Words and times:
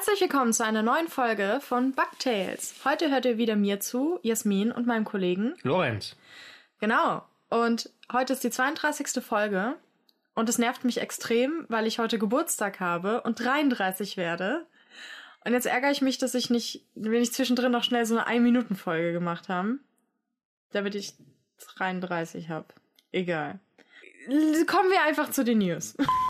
Herzlich 0.00 0.22
willkommen 0.22 0.54
zu 0.54 0.64
einer 0.64 0.82
neuen 0.82 1.08
Folge 1.08 1.60
von 1.60 1.92
Bugtails. 1.92 2.74
Heute 2.86 3.10
hört 3.10 3.26
ihr 3.26 3.36
wieder 3.36 3.54
mir 3.54 3.80
zu, 3.80 4.18
Jasmin 4.22 4.72
und 4.72 4.86
meinem 4.86 5.04
Kollegen 5.04 5.56
Lorenz. 5.62 6.16
Genau. 6.78 7.22
Und 7.50 7.90
heute 8.10 8.32
ist 8.32 8.42
die 8.42 8.48
32. 8.48 9.22
Folge 9.22 9.76
und 10.34 10.48
es 10.48 10.56
nervt 10.56 10.84
mich 10.84 11.02
extrem, 11.02 11.66
weil 11.68 11.86
ich 11.86 11.98
heute 11.98 12.18
Geburtstag 12.18 12.80
habe 12.80 13.20
und 13.20 13.40
33 13.40 14.16
werde. 14.16 14.66
Und 15.44 15.52
jetzt 15.52 15.66
ärgere 15.66 15.90
ich 15.90 16.00
mich, 16.00 16.16
dass 16.16 16.34
ich 16.34 16.48
nicht, 16.48 16.82
wenn 16.94 17.20
ich 17.20 17.34
zwischendrin 17.34 17.70
noch 17.70 17.84
schnell 17.84 18.06
so 18.06 18.16
eine 18.16 18.26
1-Minuten-Folge 18.26 19.12
gemacht 19.12 19.50
habe, 19.50 19.80
damit 20.70 20.94
ich 20.94 21.12
33 21.76 22.48
habe. 22.48 22.68
Egal. 23.12 23.60
Kommen 24.66 24.90
wir 24.90 25.02
einfach 25.02 25.30
zu 25.30 25.44
den 25.44 25.58
News. 25.58 25.94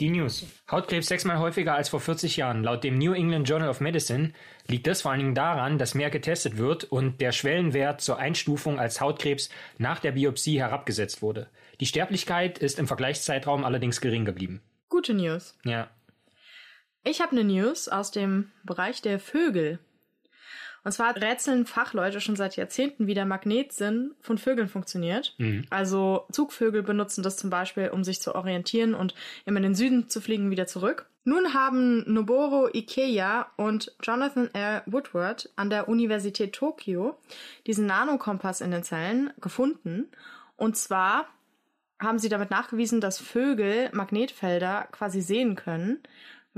Die 0.00 0.10
News. 0.10 0.46
Hautkrebs 0.70 1.08
sechsmal 1.08 1.40
häufiger 1.40 1.74
als 1.74 1.88
vor 1.88 1.98
40 1.98 2.36
Jahren. 2.36 2.62
Laut 2.62 2.84
dem 2.84 2.98
New 2.98 3.14
England 3.14 3.48
Journal 3.48 3.68
of 3.68 3.80
Medicine 3.80 4.32
liegt 4.68 4.86
das 4.86 5.02
vor 5.02 5.10
allen 5.10 5.18
Dingen 5.18 5.34
daran, 5.34 5.76
dass 5.76 5.96
mehr 5.96 6.10
getestet 6.10 6.56
wird 6.56 6.84
und 6.84 7.20
der 7.20 7.32
Schwellenwert 7.32 8.00
zur 8.00 8.16
Einstufung 8.16 8.78
als 8.78 9.00
Hautkrebs 9.00 9.48
nach 9.76 9.98
der 9.98 10.12
Biopsie 10.12 10.60
herabgesetzt 10.60 11.20
wurde. 11.20 11.48
Die 11.80 11.86
Sterblichkeit 11.86 12.58
ist 12.58 12.78
im 12.78 12.86
Vergleichszeitraum 12.86 13.64
allerdings 13.64 14.00
gering 14.00 14.24
geblieben. 14.24 14.62
Gute 14.88 15.14
News. 15.14 15.58
Ja. 15.64 15.90
Ich 17.02 17.20
habe 17.20 17.32
eine 17.32 17.42
News 17.42 17.88
aus 17.88 18.12
dem 18.12 18.52
Bereich 18.62 19.02
der 19.02 19.18
Vögel. 19.18 19.80
Und 20.88 20.92
zwar 20.92 21.14
rätseln 21.16 21.66
Fachleute 21.66 22.18
schon 22.18 22.34
seit 22.34 22.56
Jahrzehnten, 22.56 23.06
wie 23.06 23.12
der 23.12 23.26
Magnetsinn 23.26 24.14
von 24.22 24.38
Vögeln 24.38 24.70
funktioniert. 24.70 25.34
Mhm. 25.36 25.66
Also 25.68 26.24
Zugvögel 26.32 26.82
benutzen 26.82 27.22
das 27.22 27.36
zum 27.36 27.50
Beispiel, 27.50 27.90
um 27.90 28.04
sich 28.04 28.22
zu 28.22 28.34
orientieren 28.34 28.94
und 28.94 29.14
immer 29.44 29.58
in 29.58 29.64
den 29.64 29.74
Süden 29.74 30.08
zu 30.08 30.22
fliegen, 30.22 30.50
wieder 30.50 30.66
zurück. 30.66 31.04
Nun 31.24 31.52
haben 31.52 32.10
Noboru 32.10 32.70
Ikeya 32.72 33.48
und 33.56 33.94
Jonathan 34.02 34.48
R. 34.54 34.82
Woodward 34.86 35.50
an 35.56 35.68
der 35.68 35.90
Universität 35.90 36.54
Tokio 36.54 37.18
diesen 37.66 37.84
Nanokompass 37.84 38.62
in 38.62 38.70
den 38.70 38.82
Zellen 38.82 39.30
gefunden. 39.42 40.06
Und 40.56 40.78
zwar 40.78 41.26
haben 42.00 42.18
sie 42.18 42.30
damit 42.30 42.50
nachgewiesen, 42.50 43.02
dass 43.02 43.18
Vögel 43.18 43.90
Magnetfelder 43.92 44.88
quasi 44.90 45.20
sehen 45.20 45.54
können 45.54 45.98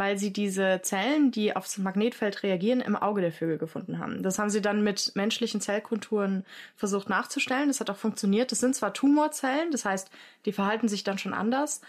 weil 0.01 0.17
sie 0.17 0.33
diese 0.33 0.81
Zellen, 0.83 1.31
die 1.31 1.55
aufs 1.55 1.77
Magnetfeld 1.77 2.43
reagieren, 2.43 2.81
im 2.81 2.97
Auge 2.97 3.21
der 3.21 3.33
Vögel 3.33 3.59
gefunden 3.59 3.99
haben. 3.99 4.23
Das 4.23 4.39
haben 4.39 4.49
sie 4.49 4.63
dann 4.63 4.83
mit 4.83 5.13
menschlichen 5.15 5.61
Zellkulturen 5.61 6.47
versucht 6.75 7.11
nachzustellen. 7.11 7.69
Das 7.69 7.81
hat 7.81 7.91
auch 7.91 7.99
funktioniert. 7.99 8.51
Das 8.51 8.61
sind 8.61 8.75
zwar 8.75 8.95
Tumorzellen, 8.95 9.71
das 9.71 9.85
heißt, 9.85 10.11
die 10.47 10.53
verhalten 10.53 10.89
sich 10.89 11.05
dann 11.05 11.19
schon 11.19 11.35
anders, 11.35 11.83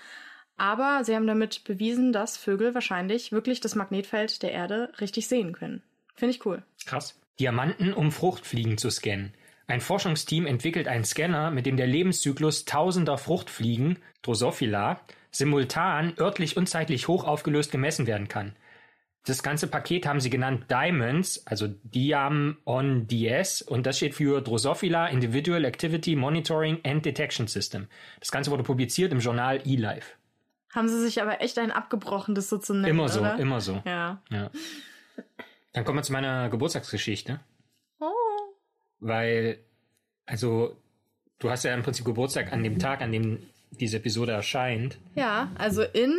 aber 0.57 1.05
sie 1.05 1.15
haben 1.15 1.25
damit 1.25 1.63
bewiesen, 1.63 2.11
dass 2.11 2.35
Vögel 2.35 2.75
wahrscheinlich 2.75 3.31
wirklich 3.31 3.61
das 3.61 3.75
Magnetfeld 3.75 4.43
der 4.43 4.51
Erde 4.51 4.91
richtig 4.99 5.29
sehen 5.29 5.53
können. 5.53 5.81
Finde 6.13 6.35
ich 6.35 6.45
cool. 6.45 6.63
Krass. 6.85 7.17
Diamanten, 7.39 7.93
um 7.93 8.11
Fruchtfliegen 8.11 8.77
zu 8.77 8.89
scannen. 8.89 9.33
Ein 9.67 9.79
Forschungsteam 9.79 10.47
entwickelt 10.47 10.89
einen 10.89 11.05
Scanner, 11.05 11.49
mit 11.49 11.65
dem 11.65 11.77
der 11.77 11.87
Lebenszyklus 11.87 12.65
tausender 12.65 13.17
Fruchtfliegen, 13.17 13.99
Drosophila, 14.21 14.99
simultan 15.31 16.13
örtlich 16.19 16.57
und 16.57 16.67
zeitlich 16.67 17.07
hoch 17.07 17.23
aufgelöst 17.23 17.71
gemessen 17.71 18.07
werden 18.07 18.27
kann. 18.27 18.55
Das 19.25 19.43
ganze 19.43 19.67
Paket 19.67 20.07
haben 20.07 20.19
sie 20.19 20.31
genannt 20.31 20.65
Diamonds, 20.71 21.45
also 21.45 21.67
Diam 21.67 22.57
on 22.65 23.07
DS, 23.07 23.61
und 23.61 23.85
das 23.85 23.97
steht 23.97 24.15
für 24.15 24.41
Drosophila 24.41 25.07
Individual 25.07 25.63
Activity 25.63 26.15
Monitoring 26.15 26.79
and 26.83 27.05
Detection 27.05 27.47
System. 27.47 27.87
Das 28.19 28.31
Ganze 28.31 28.49
wurde 28.49 28.63
publiziert 28.63 29.11
im 29.11 29.19
Journal 29.19 29.61
eLife. 29.63 30.15
Haben 30.73 30.87
sie 30.87 30.99
sich 31.01 31.21
aber 31.21 31.41
echt 31.41 31.59
einen 31.59 31.71
abgebrochen, 31.71 32.33
das 32.33 32.49
so 32.49 32.57
zu 32.57 32.73
nennen. 32.73 32.85
Immer 32.85 33.09
so, 33.09 33.19
oder? 33.19 33.37
immer 33.37 33.61
so. 33.61 33.83
Ja. 33.85 34.21
Ja. 34.31 34.49
Dann 35.73 35.85
kommen 35.85 35.99
wir 35.99 36.03
zu 36.03 36.13
meiner 36.13 36.49
Geburtstagsgeschichte. 36.49 37.39
Oh. 37.99 38.07
Weil, 38.99 39.59
also, 40.25 40.75
du 41.39 41.49
hast 41.51 41.63
ja 41.63 41.73
im 41.73 41.83
Prinzip 41.83 42.05
Geburtstag 42.05 42.51
an 42.51 42.63
dem 42.63 42.79
Tag, 42.79 43.01
an 43.01 43.11
dem 43.11 43.39
diese 43.71 43.97
Episode 43.97 44.31
erscheint. 44.33 44.97
Ja, 45.15 45.51
also 45.57 45.81
in 45.83 46.15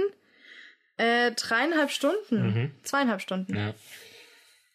äh, 0.96 1.32
dreieinhalb 1.32 1.90
Stunden. 1.90 2.42
Mhm. 2.46 2.70
Zweieinhalb 2.82 3.20
Stunden. 3.20 3.56
Ja. 3.56 3.74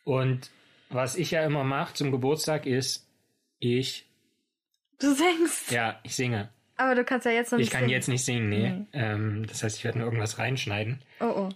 Und 0.03 0.49
was 0.89 1.15
ich 1.15 1.31
ja 1.31 1.43
immer 1.45 1.63
mache 1.63 1.93
zum 1.93 2.11
Geburtstag 2.11 2.65
ist, 2.65 3.05
ich, 3.59 4.05
Du 4.99 5.13
singst. 5.13 5.71
ja, 5.71 5.99
ich 6.03 6.15
singe. 6.15 6.49
Aber 6.77 6.95
du 6.95 7.03
kannst 7.03 7.25
ja 7.25 7.31
jetzt 7.31 7.51
noch 7.51 7.59
Ich 7.59 7.65
nicht 7.65 7.71
kann 7.71 7.81
singen. 7.81 7.91
jetzt 7.91 8.07
nicht 8.07 8.23
singen, 8.23 8.49
nee. 8.49 8.85
Ähm, 8.93 9.45
das 9.47 9.63
heißt, 9.63 9.77
ich 9.77 9.83
werde 9.83 9.97
nur 9.97 10.07
irgendwas 10.07 10.37
reinschneiden. 10.37 11.01
Oh 11.19 11.25
oh. 11.25 11.49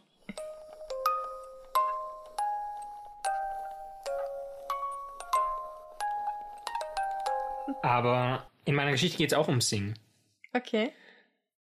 Aber 7.84 8.48
in 8.66 8.76
meiner 8.76 8.92
Geschichte 8.92 9.18
geht 9.18 9.32
es 9.32 9.38
auch 9.38 9.48
ums 9.48 9.70
Singen. 9.70 9.98
Okay. 10.54 10.92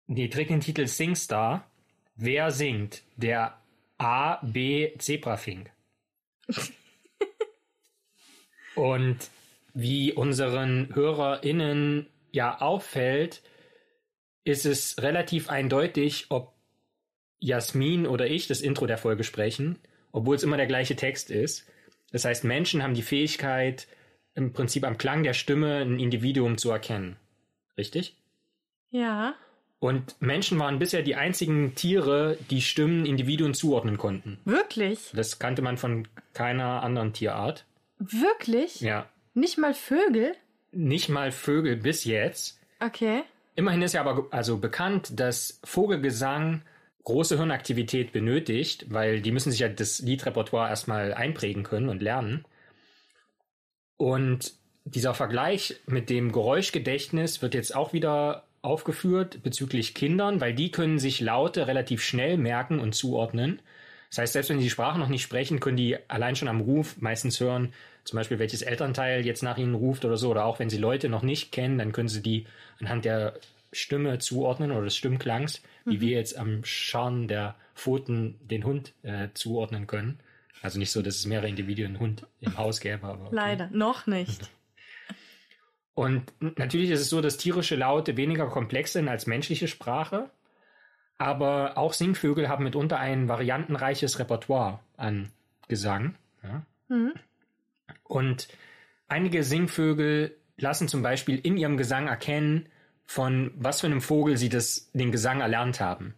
Die 0.09 0.31
trägt 0.31 0.50
den 0.50 0.61
Titel 0.61 0.87
Singstar. 0.87 1.69
Wer 2.15 2.50
singt? 2.50 3.03
Der 3.17 3.61
A, 3.99 4.37
B, 4.44 4.97
Zebrafink. 4.99 5.71
Und 8.75 9.31
wie 9.75 10.12
unseren 10.12 10.95
HörerInnen 10.95 12.06
ja 12.31 12.61
auffällt, 12.61 13.43
ist 14.45 14.65
es 14.65 15.03
relativ 15.03 15.49
eindeutig, 15.49 16.27
ob 16.28 16.55
Jasmin 17.41 18.06
oder 18.06 18.27
ich 18.28 18.47
das 18.47 18.61
Intro 18.61 18.87
der 18.87 18.99
Folge 18.99 19.25
sprechen, 19.25 19.78
obwohl 20.12 20.37
es 20.37 20.43
immer 20.43 20.56
der 20.56 20.66
gleiche 20.66 20.97
Text 20.97 21.31
ist. 21.31 21.66
Das 22.12 22.25
heißt, 22.25 22.45
Menschen 22.45 22.83
haben 22.83 22.95
die 22.95 23.03
Fähigkeit, 23.03 23.89
im 24.34 24.53
Prinzip 24.53 24.84
am 24.84 24.99
Klang 24.99 25.22
der 25.22 25.33
Stimme 25.33 25.78
ein 25.78 25.99
Individuum 25.99 26.59
zu 26.59 26.71
erkennen. 26.71 27.16
Richtig? 27.77 28.16
Ja. 28.91 29.34
Und 29.79 30.21
Menschen 30.21 30.59
waren 30.59 30.79
bisher 30.79 31.03
die 31.03 31.17
einzigen 31.17 31.75
Tiere, 31.75 32.39
die 32.51 32.63
Stimmen 32.63 33.05
Individuen 33.05 33.55
zuordnen 33.55 33.99
konnten. 33.99 34.39
Wirklich? 34.45 35.11
Das 35.15 35.39
kannte 35.39 35.63
man 35.63 35.77
von 35.77 36.09
keiner 36.33 36.83
anderen 36.83 37.13
Tierart. 37.13 37.67
Wirklich? 37.99 38.81
Ja. 38.81 39.09
Nicht 39.35 39.59
mal 39.59 39.75
Vögel? 39.75 40.35
Nicht 40.73 41.09
mal 41.09 41.31
Vögel 41.31 41.77
bis 41.77 42.05
jetzt. 42.05 42.59
Okay. 42.81 43.23
Immerhin 43.55 43.83
ist 43.83 43.93
ja 43.93 44.01
aber 44.03 44.29
also 44.31 44.59
bekannt, 44.59 45.19
dass 45.19 45.61
Vogelgesang 45.65 46.63
große 47.05 47.37
Hirnaktivität 47.37 48.13
benötigt, 48.13 48.87
weil 48.93 49.21
die 49.23 49.31
müssen 49.31 49.51
sich 49.51 49.61
ja 49.61 49.69
das 49.69 50.01
Liedrepertoire 50.01 50.69
erstmal 50.69 51.15
einprägen 51.15 51.63
können 51.63 51.89
und 51.89 52.03
lernen. 52.03 52.45
Und 53.97 54.53
dieser 54.85 55.15
Vergleich 55.15 55.81
mit 55.87 56.11
dem 56.11 56.33
Geräuschgedächtnis 56.33 57.43
wird 57.43 57.55
jetzt 57.55 57.75
auch 57.75 57.93
wieder 57.93 58.45
aufgeführt 58.66 59.43
bezüglich 59.43 59.94
Kindern, 59.94 60.41
weil 60.41 60.53
die 60.53 60.71
können 60.71 60.99
sich 60.99 61.21
Laute 61.21 61.66
relativ 61.66 62.03
schnell 62.03 62.37
merken 62.37 62.81
und 62.81 62.94
zuordnen. 62.94 63.60
Das 64.10 64.19
heißt, 64.19 64.32
selbst 64.34 64.50
wenn 64.50 64.59
sie 64.59 64.65
die 64.65 64.71
Sprache 64.71 64.99
noch 64.99 65.09
nicht 65.09 65.22
sprechen, 65.22 65.60
können 65.60 65.77
die 65.77 65.97
allein 66.09 66.37
schon 66.37 66.49
am 66.49 66.60
Ruf 66.60 66.97
meistens 67.00 67.41
hören, 67.41 67.72
zum 68.04 68.18
Beispiel 68.18 68.39
welches 68.39 68.63
Elternteil 68.63 69.24
jetzt 69.24 69.42
nach 69.42 69.59
ihnen 69.59 69.74
ruft 69.74 70.04
oder 70.04 70.16
so, 70.16 70.30
oder 70.30 70.45
auch 70.45 70.59
wenn 70.59 70.71
sie 70.71 70.78
Leute 70.78 71.09
noch 71.09 71.22
nicht 71.22 71.53
kennen, 71.53 71.78
dann 71.78 71.92
können 71.92 72.09
sie 72.09 72.22
die 72.22 72.47
anhand 72.78 73.04
der 73.04 73.34
Stimme 73.72 74.18
zuordnen 74.18 74.71
oder 74.71 74.84
des 74.84 74.97
Stimmklangs, 74.97 75.62
wie 75.84 76.01
wir 76.01 76.16
jetzt 76.16 76.36
am 76.36 76.65
Scharren 76.65 77.28
der 77.28 77.57
Pfoten 77.74 78.36
den 78.41 78.65
Hund 78.65 78.92
äh, 79.03 79.28
zuordnen 79.34 79.86
können. 79.86 80.19
Also 80.62 80.78
nicht 80.78 80.91
so, 80.91 81.03
dass 81.03 81.16
es 81.16 81.27
mehrere 81.27 81.48
Individuen 81.48 81.98
Hund 81.98 82.27
im 82.41 82.57
Haus 82.57 82.80
gäbe, 82.80 83.04
aber 83.04 83.27
okay. 83.27 83.34
Leider. 83.34 83.69
Noch 83.72 84.07
nicht. 84.07 84.51
Und 85.97 86.31
natürlich 86.59 86.91
ist 86.91 87.01
es 87.01 87.09
so, 87.09 87.22
dass 87.22 87.39
tierische 87.39 87.75
Laute 87.75 88.19
weniger 88.19 88.48
komplex 88.48 88.93
sind 88.93 89.09
als 89.09 89.27
menschliche 89.27 89.66
Sprache, 89.66 90.28
aber 91.16 91.78
auch 91.78 91.95
Singvögel 91.95 92.51
haben 92.51 92.65
mitunter 92.65 92.98
ein 92.98 93.28
variantenreiches 93.28 94.19
Repertoire 94.19 94.81
an 94.98 95.33
Gesang. 95.69 96.15
Ja? 96.43 96.66
Mhm. 96.89 97.15
Und 98.04 98.48
einige 99.09 99.43
Singvögel 99.43 100.37
lassen 100.59 100.87
zum 100.87 101.01
Beispiel 101.01 101.39
in 101.39 101.57
ihrem 101.57 101.78
Gesang 101.78 102.09
erkennen, 102.09 102.69
von 103.07 103.51
was 103.57 103.81
für 103.81 103.87
einem 103.87 104.03
Vogel 104.03 104.37
sie 104.37 104.51
das, 104.51 104.91
den 104.93 105.13
Gesang 105.13 105.41
erlernt 105.41 105.81
haben. 105.81 106.15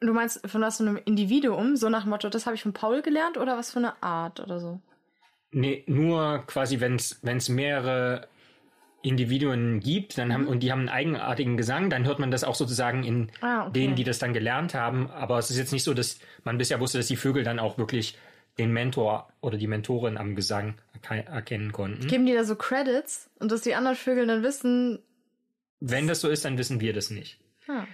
Du 0.00 0.12
meinst 0.12 0.46
von 0.46 0.60
was 0.60 0.76
für 0.76 0.82
einem 0.82 1.00
Individuum? 1.02 1.76
So 1.76 1.88
nach 1.88 2.02
dem 2.02 2.10
Motto, 2.10 2.28
das 2.28 2.44
habe 2.44 2.56
ich 2.56 2.62
von 2.62 2.74
Paul 2.74 3.00
gelernt 3.00 3.38
oder 3.38 3.56
was 3.56 3.70
für 3.70 3.78
eine 3.78 4.02
Art 4.02 4.38
oder 4.40 4.60
so? 4.60 4.82
Nee, 5.50 5.82
nur 5.86 6.44
quasi, 6.46 6.78
wenn 6.80 6.96
es 6.96 7.48
mehrere 7.48 8.28
Individuen 9.04 9.80
gibt 9.80 10.16
dann 10.18 10.32
haben, 10.32 10.46
und 10.46 10.60
die 10.62 10.72
haben 10.72 10.80
einen 10.80 10.88
eigenartigen 10.88 11.56
Gesang, 11.56 11.90
dann 11.90 12.06
hört 12.06 12.18
man 12.18 12.30
das 12.30 12.42
auch 12.42 12.54
sozusagen 12.54 13.04
in 13.04 13.30
Ah, 13.40 13.62
okay. 13.66 13.72
denen, 13.72 13.94
die 13.96 14.04
das 14.04 14.18
dann 14.18 14.32
gelernt 14.32 14.74
haben. 14.74 15.10
Aber 15.10 15.38
es 15.38 15.50
ist 15.50 15.58
jetzt 15.58 15.72
nicht 15.72 15.84
so, 15.84 15.92
dass 15.94 16.18
man 16.42 16.56
bisher 16.58 16.80
wusste, 16.80 16.98
dass 16.98 17.06
die 17.08 17.16
Vögel 17.16 17.44
dann 17.44 17.58
auch 17.58 17.76
wirklich 17.78 18.16
den 18.58 18.72
Mentor 18.72 19.28
oder 19.40 19.58
die 19.58 19.66
Mentorin 19.66 20.16
am 20.16 20.34
Gesang 20.36 20.74
erke- 21.02 21.26
erkennen 21.26 21.72
konnten. 21.72 22.06
Geben 22.06 22.24
die 22.24 22.32
da 22.34 22.44
so 22.44 22.56
Credits 22.56 23.28
und 23.40 23.52
dass 23.52 23.60
die 23.62 23.74
anderen 23.74 23.96
Vögel 23.96 24.26
dann 24.26 24.42
wissen, 24.42 25.00
Wenn 25.80 26.06
das 26.06 26.20
so 26.20 26.28
ist, 26.28 26.44
dann 26.44 26.56
wissen 26.56 26.80
wir 26.80 26.92
das 26.92 27.10
nicht. 27.10 27.38
ah, 27.68 27.84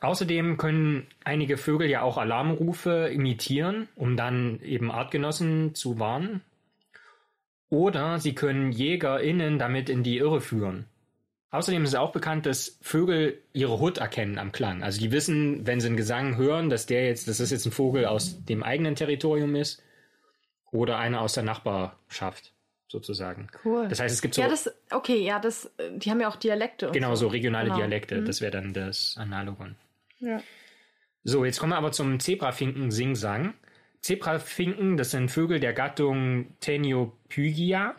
Außerdem 0.00 0.56
können 0.56 1.06
einige 1.24 1.58
Vögel 1.58 1.88
ja 1.90 2.00
auch 2.02 2.16
Alarmrufe 2.16 3.10
imitieren, 3.12 3.86
um 3.96 4.16
dann 4.16 4.58
eben 4.62 4.90
Artgenossen 4.90 5.74
zu 5.74 5.98
warnen. 5.98 6.40
Oder 7.70 8.18
sie 8.18 8.34
können 8.34 8.72
JägerInnen 8.72 9.58
damit 9.58 9.88
in 9.88 10.02
die 10.02 10.18
Irre 10.18 10.40
führen. 10.40 10.86
Außerdem 11.52 11.82
ist 11.84 11.90
es 11.90 11.94
auch 11.96 12.12
bekannt, 12.12 12.46
dass 12.46 12.78
Vögel 12.80 13.40
ihre 13.52 13.80
Hut 13.80 13.98
erkennen 13.98 14.38
am 14.38 14.52
Klang. 14.52 14.82
Also 14.82 15.00
die 15.00 15.10
wissen, 15.10 15.66
wenn 15.66 15.80
sie 15.80 15.88
einen 15.88 15.96
Gesang 15.96 16.36
hören, 16.36 16.68
dass 16.70 16.86
der 16.86 17.06
jetzt, 17.06 17.26
dass 17.26 17.38
das 17.38 17.50
jetzt 17.50 17.66
ein 17.66 17.72
Vogel 17.72 18.06
aus 18.06 18.44
dem 18.44 18.62
eigenen 18.62 18.94
Territorium 18.94 19.56
ist 19.56 19.82
oder 20.70 20.98
einer 20.98 21.20
aus 21.20 21.32
der 21.32 21.42
Nachbarschaft 21.42 22.52
sozusagen. 22.86 23.48
Cool. 23.64 23.88
Das 23.88 23.98
heißt, 24.00 24.14
es 24.14 24.22
gibt 24.22 24.34
so 24.34 24.42
Ja, 24.42 24.48
das, 24.48 24.72
okay, 24.90 25.24
ja, 25.24 25.38
das, 25.40 25.70
die 25.96 26.10
haben 26.10 26.20
ja 26.20 26.28
auch 26.28 26.36
Dialekte. 26.36 26.88
und 26.88 26.92
genau 26.92 27.14
so 27.16 27.26
regionale 27.28 27.66
Genau. 27.66 27.78
Dialekte. 27.78 28.20
Mhm. 28.20 28.26
Das 28.26 28.40
wäre 28.40 28.52
dann 28.52 28.72
das 28.72 29.16
Analogon. 29.18 29.76
Ja. 30.18 30.40
So, 31.24 31.44
jetzt 31.44 31.58
kommen 31.60 31.72
wir 31.72 31.76
aber 31.78 31.92
zum 31.92 32.18
Zebrafinken-Singsang. 32.20 33.54
Zebrafinken, 34.00 34.96
das 34.96 35.10
sind 35.10 35.30
Vögel 35.30 35.60
der 35.60 35.72
Gattung 35.72 36.54
Teniopygia. 36.60 37.94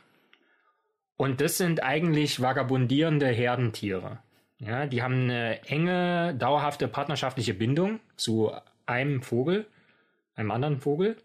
Und 1.17 1.39
das 1.39 1.57
sind 1.57 1.83
eigentlich 1.83 2.41
vagabundierende 2.41 3.27
Herdentiere. 3.27 4.19
Ja, 4.57 4.85
die 4.87 5.01
haben 5.03 5.23
eine 5.23 5.63
enge, 5.67 6.35
dauerhafte 6.35 6.87
partnerschaftliche 6.87 7.53
Bindung 7.53 7.99
zu 8.15 8.51
einem 8.85 9.21
Vogel, 9.21 9.67
einem 10.35 10.51
anderen 10.51 10.79
Vogel. 10.79 11.17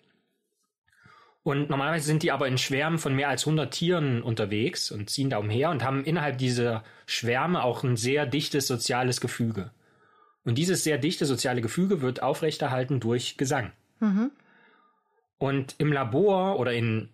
Und 1.43 1.71
normalerweise 1.71 2.07
sind 2.07 2.23
die 2.23 2.33
aber 2.33 2.49
in 2.49 2.59
Schwärmen 2.59 2.99
von 2.99 3.15
mehr 3.15 3.29
als 3.29 3.47
100 3.47 3.73
Tieren 3.73 4.23
unterwegs 4.23 4.91
und 4.91 5.09
ziehen 5.11 5.31
da 5.31 5.39
umher 5.39 5.71
und 5.71 5.85
haben 5.85 6.05
innerhalb 6.05 6.39
dieser 6.39 6.83
Schwärme 7.07 7.63
auch 7.63 7.85
ein 7.85 7.97
sehr 7.97 8.27
dichtes 8.27 8.67
soziales 8.67 9.21
Gefüge. 9.21 9.71
Und 10.45 10.59
dieses 10.59 10.85
sehr 10.85 10.99
dichte 10.99 11.25
soziale 11.25 11.61
Gefüge 11.61 12.03
wird 12.03 12.23
aufrechterhalten 12.23 13.01
durch 13.01 13.37
Gesang. 13.37 13.73
Mhm. 14.01 14.31
Und 15.39 15.75
im 15.79 15.93
Labor 15.93 16.59
oder 16.59 16.73
in 16.73 17.11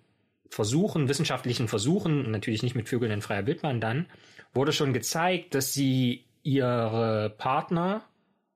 Versuchen, 0.49 1.09
wissenschaftlichen 1.09 1.67
Versuchen, 1.67 2.31
natürlich 2.31 2.63
nicht 2.63 2.75
mit 2.75 2.89
Vögeln 2.89 3.11
in 3.11 3.23
freier 3.23 3.47
Wildbahn 3.47 3.81
dann, 3.81 4.07
wurde 4.53 4.73
schon 4.73 4.93
gezeigt, 4.93 5.55
dass 5.55 5.73
sie 5.73 6.25
ihre 6.43 7.35
Partner 7.39 8.05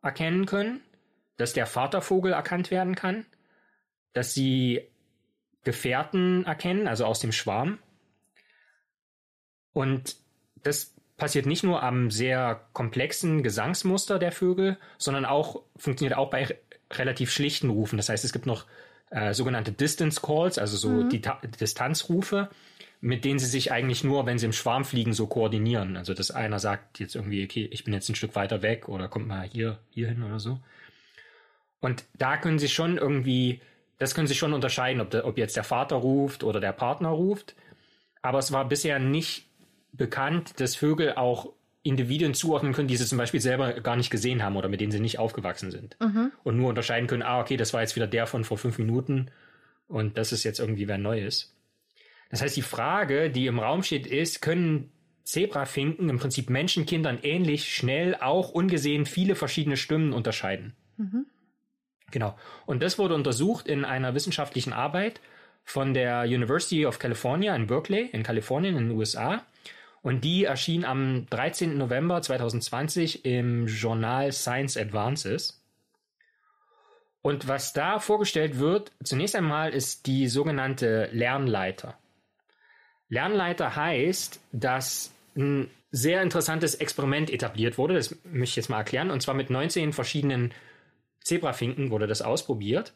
erkennen 0.03 0.47
können, 0.47 0.83
dass 1.37 1.53
der 1.53 1.67
Vatervogel 1.67 2.33
erkannt 2.33 2.71
werden 2.71 2.95
kann, 2.95 3.25
dass 4.13 4.35
sie 4.35 4.83
Gefährten 5.65 6.45
erkennen, 6.45 6.87
also 6.87 7.07
aus 7.07 7.19
dem 7.19 7.33
Schwarm. 7.33 7.79
Und 9.73 10.17
das 10.63 10.95
passiert 11.17 11.47
nicht 11.47 11.65
nur 11.65 11.83
am 11.83 12.11
sehr 12.11 12.67
komplexen 12.73 13.43
Gesangsmuster 13.43 14.19
der 14.19 14.33
Vögel, 14.33 14.79
sondern 14.99 15.25
auch 15.25 15.63
funktioniert 15.77 16.17
auch 16.17 16.31
bei 16.31 16.45
re- 16.45 16.59
relativ 16.93 17.33
schlichten 17.33 17.71
Rufen. 17.71 17.97
Das 17.97 18.09
heißt, 18.09 18.25
es 18.25 18.33
gibt 18.33 18.47
noch 18.47 18.67
äh, 19.11 19.35
sogenannte 19.35 19.73
Distance 19.73 20.21
Calls, 20.21 20.59
also 20.59 20.77
so 20.77 21.05
die 21.09 21.21
Ta 21.21 21.41
Distanzrufe, 21.61 22.49
mit 23.01 23.25
denen 23.25 23.39
sie 23.39 23.47
sich 23.47 23.73
eigentlich 23.73 24.05
nur, 24.05 24.27
wenn 24.27 24.39
sie 24.39 24.47
im 24.47 24.53
Schwarm 24.53 24.85
fliegen, 24.85 25.13
so 25.13 25.27
koordinieren. 25.27 25.97
Also 25.97 26.15
dass 26.15 26.31
einer 26.31 26.59
sagt 26.59 26.99
jetzt 26.99 27.15
irgendwie, 27.15 27.45
okay, 27.45 27.69
ich 27.71 27.85
bin 27.85 27.95
jetzt 27.95 28.09
ein 28.09 28.15
Stück 28.15 28.35
weiter 28.35 28.63
weg 28.63 28.89
oder 28.89 29.09
kommt 29.09 29.29
mal 29.29 29.47
hier, 29.47 29.79
hier 29.91 30.09
hin 30.09 30.23
oder 30.23 30.41
so. 30.41 30.61
Und 31.81 32.05
da 32.15 32.37
können 32.37 32.59
sie 32.59 32.69
schon 32.69 32.99
irgendwie, 32.99 33.61
das 33.99 34.15
können 34.15 34.27
sie 34.27 34.35
schon 34.35 34.55
unterscheiden, 34.55 35.01
ob, 35.01 35.11
der, 35.11 35.27
ob 35.27 35.39
jetzt 35.39 35.57
der 35.57 35.65
Vater 35.65 35.97
ruft 35.97 36.43
oder 36.43 36.59
der 36.59 36.73
Partner 36.73 37.11
ruft. 37.11 37.55
Aber 38.23 38.39
es 38.39 38.51
war 38.51 38.67
bisher 38.67 38.99
nicht 38.99 39.47
bekannt, 39.93 40.59
dass 40.59 40.75
Vögel 40.75 41.15
auch 41.15 41.53
Individuen 41.89 42.35
zuordnen 42.35 42.73
können, 42.73 42.89
die 42.89 42.97
sie 42.97 43.07
zum 43.07 43.19
Beispiel 43.19 43.41
selber 43.41 43.73
gar 43.81 43.97
nicht 43.97 44.11
gesehen 44.11 44.43
haben 44.43 44.57
oder 44.57 44.69
mit 44.69 44.81
denen 44.81 44.93
sie 44.93 45.01
nicht 45.01 45.19
aufgewachsen 45.19 45.71
sind. 45.71 45.97
Und 46.45 46.57
nur 46.57 46.69
unterscheiden 46.69 47.07
können, 47.07 47.23
ah, 47.23 47.41
okay, 47.41 47.57
das 47.57 47.73
war 47.73 47.81
jetzt 47.81 47.97
wieder 47.97 48.07
der 48.07 48.27
von 48.27 48.45
vor 48.45 48.59
fünf 48.59 48.79
Minuten 48.79 49.31
und 49.89 50.19
das 50.19 50.33
ist 50.33 50.45
jetzt 50.45 50.59
irgendwie 50.59 50.89
wer 50.89 50.99
Neues. 50.99 51.55
Das 52.31 52.43
heißt, 52.43 52.57
die 52.57 52.63
Frage, 52.63 53.31
die 53.31 53.47
im 53.47 53.59
Raum 53.59 53.83
steht, 53.83 54.07
ist, 54.07 54.43
können 54.43 54.91
Zebrafinken 55.23 56.09
im 56.09 56.19
Prinzip 56.19 56.51
Menschenkindern 56.51 57.19
ähnlich 57.23 57.75
schnell 57.75 58.17
auch 58.17 58.51
ungesehen 58.51 59.07
viele 59.07 59.35
verschiedene 59.35 59.77
Stimmen 59.77 60.13
unterscheiden? 60.13 60.75
Genau. 62.11 62.37
Und 62.67 62.83
das 62.83 62.99
wurde 62.99 63.15
untersucht 63.15 63.67
in 63.67 63.85
einer 63.85 64.15
wissenschaftlichen 64.15 64.73
Arbeit 64.73 65.21
von 65.65 65.95
der 65.95 66.23
University 66.23 66.87
of 66.87 66.99
California 66.99 67.55
in 67.57 67.67
Berkeley 67.67 68.09
in 68.13 68.23
Kalifornien 68.23 68.77
in 68.77 68.89
den 68.89 68.97
USA. 68.97 69.43
Und 70.07 70.23
die 70.23 70.45
erschien 70.45 70.85
am 70.85 71.27
13. 71.31 71.77
November 71.77 72.23
2020 72.23 73.25
im 73.25 73.67
Journal 73.67 74.31
Science 74.31 74.77
Advances. 74.77 75.61
Und 77.23 77.49
was 77.49 77.73
da 77.73 77.99
vorgestellt 77.99 78.61
wird, 78.61 78.93
zunächst 79.03 79.35
einmal 79.35 79.75
ist 79.75 80.07
die 80.07 80.29
sogenannte 80.29 81.09
Lernleiter. 81.11 81.99
Lernleiter 83.09 83.75
heißt, 83.75 84.39
dass 84.53 85.11
ein 85.37 85.69
sehr 85.91 86.23
interessantes 86.23 86.77
Experiment 86.77 87.29
etabliert 87.29 87.77
wurde. 87.77 87.95
Das 87.95 88.15
möchte 88.23 88.51
ich 88.51 88.57
jetzt 88.57 88.71
mal 88.71 88.79
erklären. 88.79 89.11
Und 89.11 89.23
zwar 89.23 89.35
mit 89.35 89.51
19 89.51 89.93
verschiedenen 89.93 90.55
Zebrafinken 91.25 91.91
wurde 91.91 92.07
das 92.07 92.23
ausprobiert. 92.23 92.93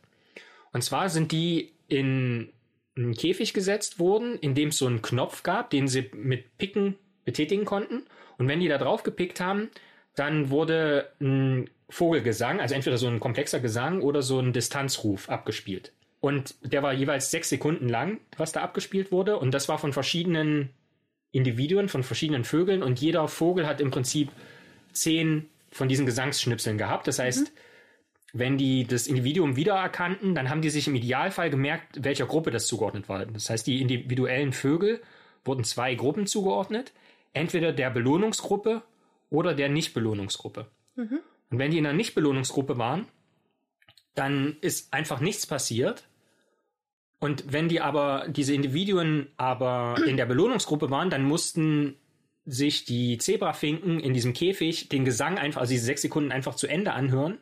Und 0.72 0.82
zwar 0.82 1.08
sind 1.08 1.32
die 1.32 1.72
in 1.88 2.52
einen 3.02 3.14
Käfig 3.14 3.52
gesetzt 3.54 3.98
worden, 3.98 4.36
in 4.40 4.54
dem 4.54 4.68
es 4.68 4.78
so 4.78 4.86
einen 4.86 5.02
Knopf 5.02 5.42
gab, 5.42 5.70
den 5.70 5.88
sie 5.88 6.10
mit 6.14 6.56
Picken 6.58 6.96
betätigen 7.24 7.64
konnten. 7.64 8.02
Und 8.38 8.48
wenn 8.48 8.60
die 8.60 8.68
da 8.68 8.78
drauf 8.78 9.02
gepickt 9.02 9.40
haben, 9.40 9.70
dann 10.14 10.50
wurde 10.50 11.10
ein 11.20 11.70
Vogelgesang, 11.88 12.60
also 12.60 12.74
entweder 12.74 12.98
so 12.98 13.08
ein 13.08 13.20
komplexer 13.20 13.60
Gesang 13.60 14.00
oder 14.02 14.22
so 14.22 14.38
ein 14.38 14.52
Distanzruf 14.52 15.28
abgespielt. 15.28 15.92
Und 16.20 16.54
der 16.62 16.82
war 16.82 16.92
jeweils 16.92 17.30
sechs 17.30 17.48
Sekunden 17.48 17.88
lang, 17.88 18.20
was 18.36 18.52
da 18.52 18.60
abgespielt 18.60 19.10
wurde. 19.10 19.38
Und 19.38 19.52
das 19.52 19.68
war 19.68 19.78
von 19.78 19.92
verschiedenen 19.92 20.70
Individuen, 21.32 21.88
von 21.88 22.02
verschiedenen 22.02 22.44
Vögeln. 22.44 22.82
Und 22.82 23.00
jeder 23.00 23.26
Vogel 23.26 23.66
hat 23.66 23.80
im 23.80 23.90
Prinzip 23.90 24.28
zehn 24.92 25.48
von 25.70 25.88
diesen 25.88 26.06
Gesangsschnipseln 26.06 26.76
gehabt. 26.76 27.08
Das 27.08 27.18
heißt, 27.18 27.52
wenn 28.32 28.56
die 28.56 28.84
das 28.84 29.06
Individuum 29.06 29.56
wiedererkannten, 29.56 30.34
dann 30.34 30.50
haben 30.50 30.62
die 30.62 30.70
sich 30.70 30.86
im 30.86 30.94
Idealfall 30.94 31.50
gemerkt, 31.50 32.04
welcher 32.04 32.26
Gruppe 32.26 32.50
das 32.50 32.66
zugeordnet 32.66 33.08
war. 33.08 33.26
Das 33.26 33.50
heißt, 33.50 33.66
die 33.66 33.80
individuellen 33.80 34.52
Vögel 34.52 35.00
wurden 35.44 35.64
zwei 35.64 35.94
Gruppen 35.94 36.26
zugeordnet. 36.26 36.92
Entweder 37.32 37.72
der 37.72 37.90
Belohnungsgruppe 37.90 38.82
oder 39.30 39.54
der 39.54 39.68
Nicht-Belohnungsgruppe. 39.68 40.66
Und 41.50 41.58
wenn 41.58 41.70
die 41.70 41.78
in 41.78 41.86
einer 41.86 41.96
Nicht-Belohnungsgruppe 41.96 42.78
waren, 42.78 43.06
dann 44.14 44.56
ist 44.60 44.92
einfach 44.92 45.20
nichts 45.20 45.46
passiert. 45.46 46.04
Und 47.20 47.52
wenn 47.52 47.68
die 47.68 47.80
aber, 47.80 48.26
diese 48.28 48.54
Individuen 48.54 49.28
aber 49.36 49.96
in 50.06 50.16
der 50.16 50.26
Belohnungsgruppe 50.26 50.90
waren, 50.90 51.10
dann 51.10 51.24
mussten 51.24 51.96
sich 52.46 52.84
die 52.84 53.18
Zebrafinken 53.18 54.00
in 54.00 54.14
diesem 54.14 54.32
Käfig 54.32 54.88
den 54.88 55.04
Gesang 55.04 55.38
einfach, 55.38 55.60
also 55.60 55.72
diese 55.72 55.84
sechs 55.84 56.02
Sekunden 56.02 56.32
einfach 56.32 56.54
zu 56.54 56.66
Ende 56.66 56.92
anhören 56.92 57.38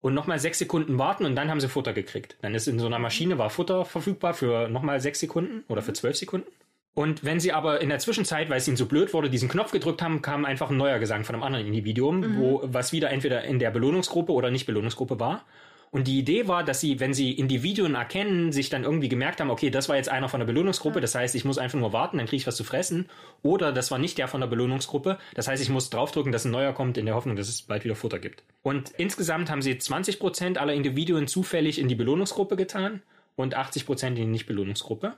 und 0.00 0.14
nochmal 0.14 0.38
sechs 0.38 0.58
Sekunden 0.58 0.98
warten 0.98 1.24
und 1.24 1.36
dann 1.36 1.50
haben 1.50 1.60
sie 1.60 1.68
Futter 1.68 1.92
gekriegt. 1.92 2.36
Dann 2.42 2.54
ist 2.54 2.66
in 2.66 2.78
so 2.78 2.86
einer 2.86 2.98
Maschine 2.98 3.38
war 3.38 3.50
Futter 3.50 3.84
verfügbar 3.84 4.34
für 4.34 4.68
nochmal 4.68 5.00
sechs 5.00 5.20
Sekunden 5.20 5.64
oder 5.68 5.82
für 5.82 5.92
zwölf 5.92 6.16
Sekunden. 6.16 6.48
Und 6.92 7.24
wenn 7.24 7.38
sie 7.38 7.52
aber 7.52 7.80
in 7.80 7.88
der 7.88 7.98
Zwischenzeit, 7.98 8.50
weil 8.50 8.58
es 8.58 8.66
ihnen 8.66 8.76
so 8.76 8.86
blöd 8.86 9.14
wurde, 9.14 9.30
diesen 9.30 9.48
Knopf 9.48 9.70
gedrückt 9.70 10.02
haben, 10.02 10.22
kam 10.22 10.44
einfach 10.44 10.70
ein 10.70 10.76
neuer 10.76 10.98
Gesang 10.98 11.24
von 11.24 11.34
einem 11.34 11.44
anderen 11.44 11.66
Individuum, 11.66 12.36
wo, 12.36 12.62
was 12.64 12.92
wieder 12.92 13.10
entweder 13.10 13.44
in 13.44 13.58
der 13.58 13.70
Belohnungsgruppe 13.70 14.32
oder 14.32 14.50
Nicht-Belohnungsgruppe 14.50 15.20
war. 15.20 15.44
Und 15.92 16.06
die 16.06 16.20
Idee 16.20 16.46
war, 16.46 16.62
dass 16.62 16.80
sie, 16.80 17.00
wenn 17.00 17.12
sie 17.12 17.32
Individuen 17.32 17.96
erkennen, 17.96 18.52
sich 18.52 18.70
dann 18.70 18.84
irgendwie 18.84 19.08
gemerkt 19.08 19.40
haben, 19.40 19.50
okay, 19.50 19.70
das 19.70 19.88
war 19.88 19.96
jetzt 19.96 20.08
einer 20.08 20.28
von 20.28 20.38
der 20.38 20.46
Belohnungsgruppe, 20.46 21.00
das 21.00 21.16
heißt, 21.16 21.34
ich 21.34 21.44
muss 21.44 21.58
einfach 21.58 21.80
nur 21.80 21.92
warten, 21.92 22.18
dann 22.18 22.26
kriege 22.26 22.36
ich 22.36 22.46
was 22.46 22.54
zu 22.54 22.62
fressen. 22.62 23.08
Oder 23.42 23.72
das 23.72 23.90
war 23.90 23.98
nicht 23.98 24.16
der 24.16 24.28
von 24.28 24.40
der 24.40 24.46
Belohnungsgruppe, 24.46 25.18
das 25.34 25.48
heißt, 25.48 25.60
ich 25.60 25.68
muss 25.68 25.90
draufdrücken, 25.90 26.30
dass 26.30 26.44
ein 26.44 26.52
neuer 26.52 26.72
kommt, 26.74 26.96
in 26.96 27.06
der 27.06 27.16
Hoffnung, 27.16 27.34
dass 27.34 27.48
es 27.48 27.62
bald 27.62 27.82
wieder 27.82 27.96
Futter 27.96 28.20
gibt. 28.20 28.44
Und 28.62 28.90
insgesamt 28.98 29.50
haben 29.50 29.62
sie 29.62 29.72
20% 29.72 30.58
aller 30.58 30.74
Individuen 30.74 31.26
zufällig 31.26 31.80
in 31.80 31.88
die 31.88 31.96
Belohnungsgruppe 31.96 32.54
getan 32.54 33.02
und 33.34 33.56
80% 33.56 34.06
in 34.06 34.14
die 34.14 34.24
Nicht-Belohnungsgruppe. 34.26 35.14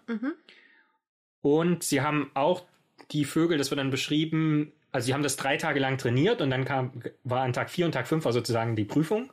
Und 1.42 1.82
sie 1.82 2.00
haben 2.00 2.30
auch 2.32 2.62
die 3.10 3.26
Vögel, 3.26 3.58
das 3.58 3.70
wird 3.70 3.78
dann 3.80 3.90
beschrieben, 3.90 4.72
also 4.90 5.06
sie 5.06 5.12
haben 5.14 5.22
das 5.22 5.36
drei 5.36 5.58
Tage 5.58 5.80
lang 5.80 5.98
trainiert 5.98 6.40
und 6.40 6.48
dann 6.50 6.64
kam, 6.64 6.92
war 7.24 7.42
an 7.42 7.52
Tag 7.52 7.68
vier 7.68 7.84
und 7.84 7.92
Tag 7.92 8.06
fünf 8.06 8.24
war 8.24 8.32
sozusagen 8.32 8.76
die 8.76 8.84
Prüfung, 8.84 9.28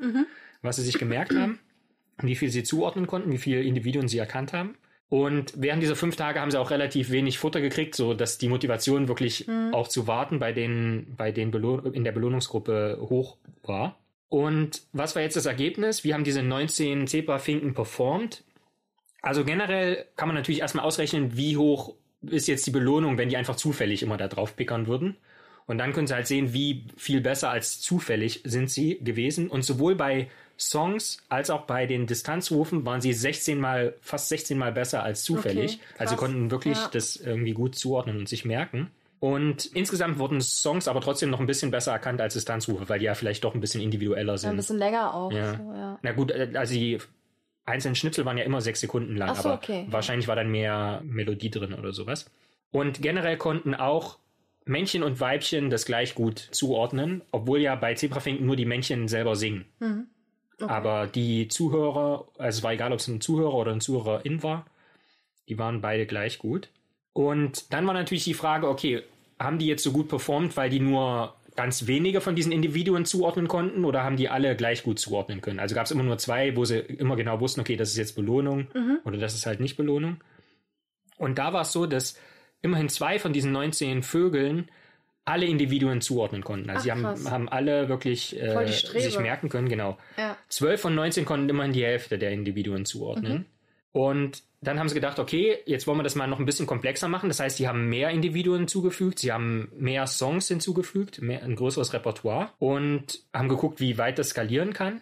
was 0.61 0.77
sie 0.77 0.83
sich 0.83 0.97
gemerkt 0.97 1.35
haben, 1.35 1.59
wie 2.21 2.35
viel 2.35 2.49
sie 2.49 2.63
zuordnen 2.63 3.07
konnten, 3.07 3.31
wie 3.31 3.37
viele 3.37 3.61
Individuen 3.61 4.07
sie 4.07 4.17
erkannt 4.17 4.53
haben. 4.53 4.75
Und 5.09 5.53
während 5.55 5.81
dieser 5.81 5.95
fünf 5.95 6.15
Tage 6.15 6.39
haben 6.39 6.51
sie 6.51 6.59
auch 6.59 6.69
relativ 6.69 7.09
wenig 7.09 7.39
Futter 7.39 7.61
gekriegt, 7.61 7.95
so 7.95 8.13
dass 8.13 8.37
die 8.37 8.47
Motivation 8.47 9.07
wirklich 9.07 9.47
auch 9.71 9.87
zu 9.87 10.05
warten 10.05 10.37
bei 10.37 10.51
den, 10.51 11.15
bei 11.17 11.31
den 11.31 11.49
Belohn 11.49 11.93
in 11.93 12.03
der 12.03 12.11
Belohnungsgruppe 12.11 12.99
hoch 13.01 13.37
war. 13.63 13.97
Und 14.29 14.83
was 14.93 15.15
war 15.15 15.23
jetzt 15.23 15.35
das 15.35 15.47
Ergebnis? 15.47 16.03
Wir 16.03 16.13
haben 16.13 16.23
diese 16.23 16.43
19 16.43 17.07
Zebrafinken 17.07 17.73
performt. 17.73 18.43
Also 19.23 19.43
generell 19.43 20.05
kann 20.15 20.27
man 20.27 20.35
natürlich 20.35 20.61
erstmal 20.61 20.85
ausrechnen, 20.85 21.35
wie 21.35 21.57
hoch 21.57 21.95
ist 22.21 22.47
jetzt 22.47 22.67
die 22.67 22.71
Belohnung, 22.71 23.17
wenn 23.17 23.29
die 23.29 23.37
einfach 23.37 23.55
zufällig 23.55 24.03
immer 24.03 24.17
da 24.17 24.27
drauf 24.27 24.55
pickern 24.55 24.85
würden. 24.85 25.17
Und 25.65 25.79
dann 25.79 25.93
können 25.93 26.07
sie 26.07 26.13
halt 26.13 26.27
sehen, 26.27 26.53
wie 26.53 26.85
viel 26.97 27.21
besser 27.21 27.49
als 27.49 27.81
zufällig 27.81 28.41
sind 28.43 28.69
sie 28.69 28.99
gewesen. 29.03 29.49
Und 29.49 29.63
sowohl 29.63 29.95
bei 29.95 30.27
Songs 30.59 31.17
als 31.29 31.49
auch 31.49 31.61
bei 31.61 31.85
den 31.85 32.05
Distanzrufen 32.05 32.85
waren 32.85 32.99
sie 33.01 33.13
16 33.13 33.59
mal, 33.59 33.95
fast 34.01 34.29
16 34.29 34.57
mal 34.57 34.71
besser 34.71 35.03
als 35.03 35.23
zufällig. 35.23 35.75
Okay, 35.81 35.95
also 35.99 36.15
konnten 36.15 36.51
wirklich 36.51 36.77
Ja. 36.77 36.89
das 36.91 37.15
irgendwie 37.15 37.53
gut 37.53 37.75
zuordnen 37.75 38.17
und 38.19 38.29
sich 38.29 38.43
merken. 38.45 38.91
Und 39.21 39.65
insgesamt 39.67 40.17
wurden 40.19 40.39
Songs 40.41 40.87
aber 40.87 41.01
trotzdem 41.01 41.29
noch 41.29 41.39
ein 41.41 41.45
bisschen 41.45 41.71
besser 41.71 41.91
erkannt 41.91 42.21
als 42.21 42.33
Distanzrufe, 42.33 42.87
weil 42.87 42.99
die 42.99 43.05
ja 43.05 43.15
vielleicht 43.15 43.43
doch 43.43 43.53
ein 43.53 43.59
bisschen 43.61 43.81
individueller 43.81 44.33
Ja, 44.33 44.37
sind. 44.37 44.49
ein 44.51 44.55
bisschen 44.57 44.77
länger 44.77 45.13
auch. 45.13 45.31
Ja. 45.31 45.57
So, 45.57 45.73
ja. 45.73 45.99
Na 46.01 46.11
gut, 46.13 46.31
äh, 46.31 46.49
also 46.55 46.73
die 46.73 46.99
einzelnen 47.65 47.95
Schnipsel 47.95 48.25
waren 48.25 48.37
ja 48.37 48.43
immer 48.45 48.61
sechs 48.61 48.79
Sekunden 48.79 49.15
lang, 49.17 49.35
so, 49.35 49.41
aber 49.49 49.53
okay. 49.55 49.85
wahrscheinlich 49.89 50.27
war 50.27 50.35
dann 50.35 50.49
mehr 50.51 51.01
Melodie 51.05 51.49
drin 51.51 51.73
oder 51.73 51.91
sowas. 51.93 52.25
Und 52.71 53.01
generell 53.01 53.37
konnten 53.37 53.75
auch 53.75 54.17
Männchen 54.65 55.03
und 55.03 55.19
Weibchen 55.19 55.69
das 55.69 55.85
gleich 55.85 56.15
gut 56.15 56.39
zuordnen, 56.51 57.21
obwohl 57.31 57.59
ja 57.59 57.75
bei 57.75 57.95
Zebrafinken 57.95 58.45
nur 58.45 58.55
die 58.55 58.65
Männchen 58.65 59.07
selber 59.07 59.35
singen. 59.35 59.65
Mhm. 59.79 60.07
Okay. 60.61 60.71
Aber 60.71 61.07
die 61.07 61.47
Zuhörer, 61.47 62.27
also 62.37 62.57
es 62.59 62.63
war 62.63 62.73
egal, 62.73 62.91
ob 62.91 62.99
es 62.99 63.07
ein 63.07 63.21
Zuhörer 63.21 63.53
oder 63.53 63.71
ein 63.71 63.81
Zuhörerin 63.81 64.43
war, 64.43 64.65
die 65.47 65.57
waren 65.57 65.81
beide 65.81 66.05
gleich 66.05 66.37
gut. 66.37 66.69
Und 67.13 67.73
dann 67.73 67.87
war 67.87 67.93
natürlich 67.93 68.25
die 68.25 68.33
Frage, 68.33 68.67
okay, 68.67 69.03
haben 69.39 69.57
die 69.57 69.67
jetzt 69.67 69.83
so 69.83 69.91
gut 69.91 70.09
performt, 70.09 70.57
weil 70.57 70.69
die 70.69 70.79
nur 70.79 71.33
ganz 71.55 71.87
wenige 71.87 72.21
von 72.21 72.35
diesen 72.35 72.51
Individuen 72.51 73.05
zuordnen 73.05 73.47
konnten 73.47 73.83
oder 73.83 74.03
haben 74.03 74.15
die 74.15 74.29
alle 74.29 74.55
gleich 74.55 74.83
gut 74.83 74.99
zuordnen 74.99 75.41
können? 75.41 75.59
Also 75.59 75.75
gab 75.75 75.85
es 75.85 75.91
immer 75.91 76.03
nur 76.03 76.17
zwei, 76.17 76.55
wo 76.55 76.65
sie 76.65 76.79
immer 76.79 77.15
genau 77.15 77.39
wussten, 77.39 77.61
okay, 77.61 77.75
das 77.75 77.89
ist 77.89 77.97
jetzt 77.97 78.15
Belohnung 78.15 78.67
oder 79.03 79.17
das 79.17 79.35
ist 79.35 79.45
halt 79.45 79.59
nicht 79.59 79.75
Belohnung. 79.75 80.21
Und 81.17 81.37
da 81.37 81.51
war 81.51 81.61
es 81.61 81.71
so, 81.73 81.85
dass 81.85 82.17
immerhin 82.61 82.89
zwei 82.89 83.19
von 83.19 83.33
diesen 83.33 83.51
19 83.51 84.03
Vögeln 84.03 84.69
alle 85.29 85.45
Individuen 85.45 86.01
zuordnen 86.01 86.43
konnten. 86.43 86.69
Also 86.69 86.79
Ach, 86.79 86.83
sie 86.83 86.91
haben, 86.91 87.03
krass. 87.03 87.29
haben 87.29 87.49
alle 87.49 87.87
wirklich 87.87 88.39
äh, 88.41 88.67
sich 88.67 89.19
merken 89.19 89.49
können, 89.49 89.69
genau. 89.69 89.97
Ja. 90.17 90.35
12 90.49 90.81
von 90.81 90.95
19 90.95 91.25
konnten 91.25 91.47
immerhin 91.47 91.73
die 91.73 91.83
Hälfte 91.83 92.17
der 92.17 92.31
Individuen 92.31 92.85
zuordnen. 92.85 93.45
Und 93.91 94.43
dann 94.61 94.79
haben 94.79 94.89
sie 94.89 94.95
gedacht, 94.95 95.19
okay, 95.19 95.57
jetzt 95.65 95.87
wollen 95.87 95.99
wir 95.99 96.03
das 96.03 96.15
mal 96.15 96.27
noch 96.27 96.39
ein 96.39 96.45
bisschen 96.45 96.67
komplexer 96.67 97.07
machen. 97.07 97.29
Das 97.29 97.39
heißt, 97.39 97.57
sie 97.57 97.67
haben 97.67 97.89
mehr 97.89 98.09
Individuen 98.09 98.67
zugefügt, 98.67 99.19
sie 99.19 99.31
haben 99.31 99.71
mehr 99.77 100.05
Songs 100.07 100.47
hinzugefügt, 100.47 101.21
mehr, 101.21 101.43
ein 101.43 101.55
größeres 101.55 101.93
Repertoire 101.93 102.49
und 102.59 103.21
haben 103.33 103.49
geguckt, 103.49 103.79
wie 103.79 103.97
weit 103.97 104.19
das 104.19 104.29
skalieren 104.29 104.73
kann 104.73 105.01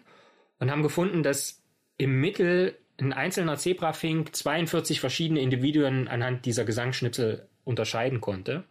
und 0.58 0.70
haben 0.70 0.82
gefunden, 0.82 1.22
dass 1.22 1.62
im 1.96 2.20
Mittel 2.20 2.76
ein 3.00 3.12
einzelner 3.12 3.56
Zebrafink 3.56 4.34
42 4.34 5.00
verschiedene 5.00 5.40
Individuen 5.40 6.08
anhand 6.08 6.44
dieser 6.44 6.64
Gesangsschnipsel 6.64 7.46
unterscheiden 7.64 8.20
konnte. 8.20 8.64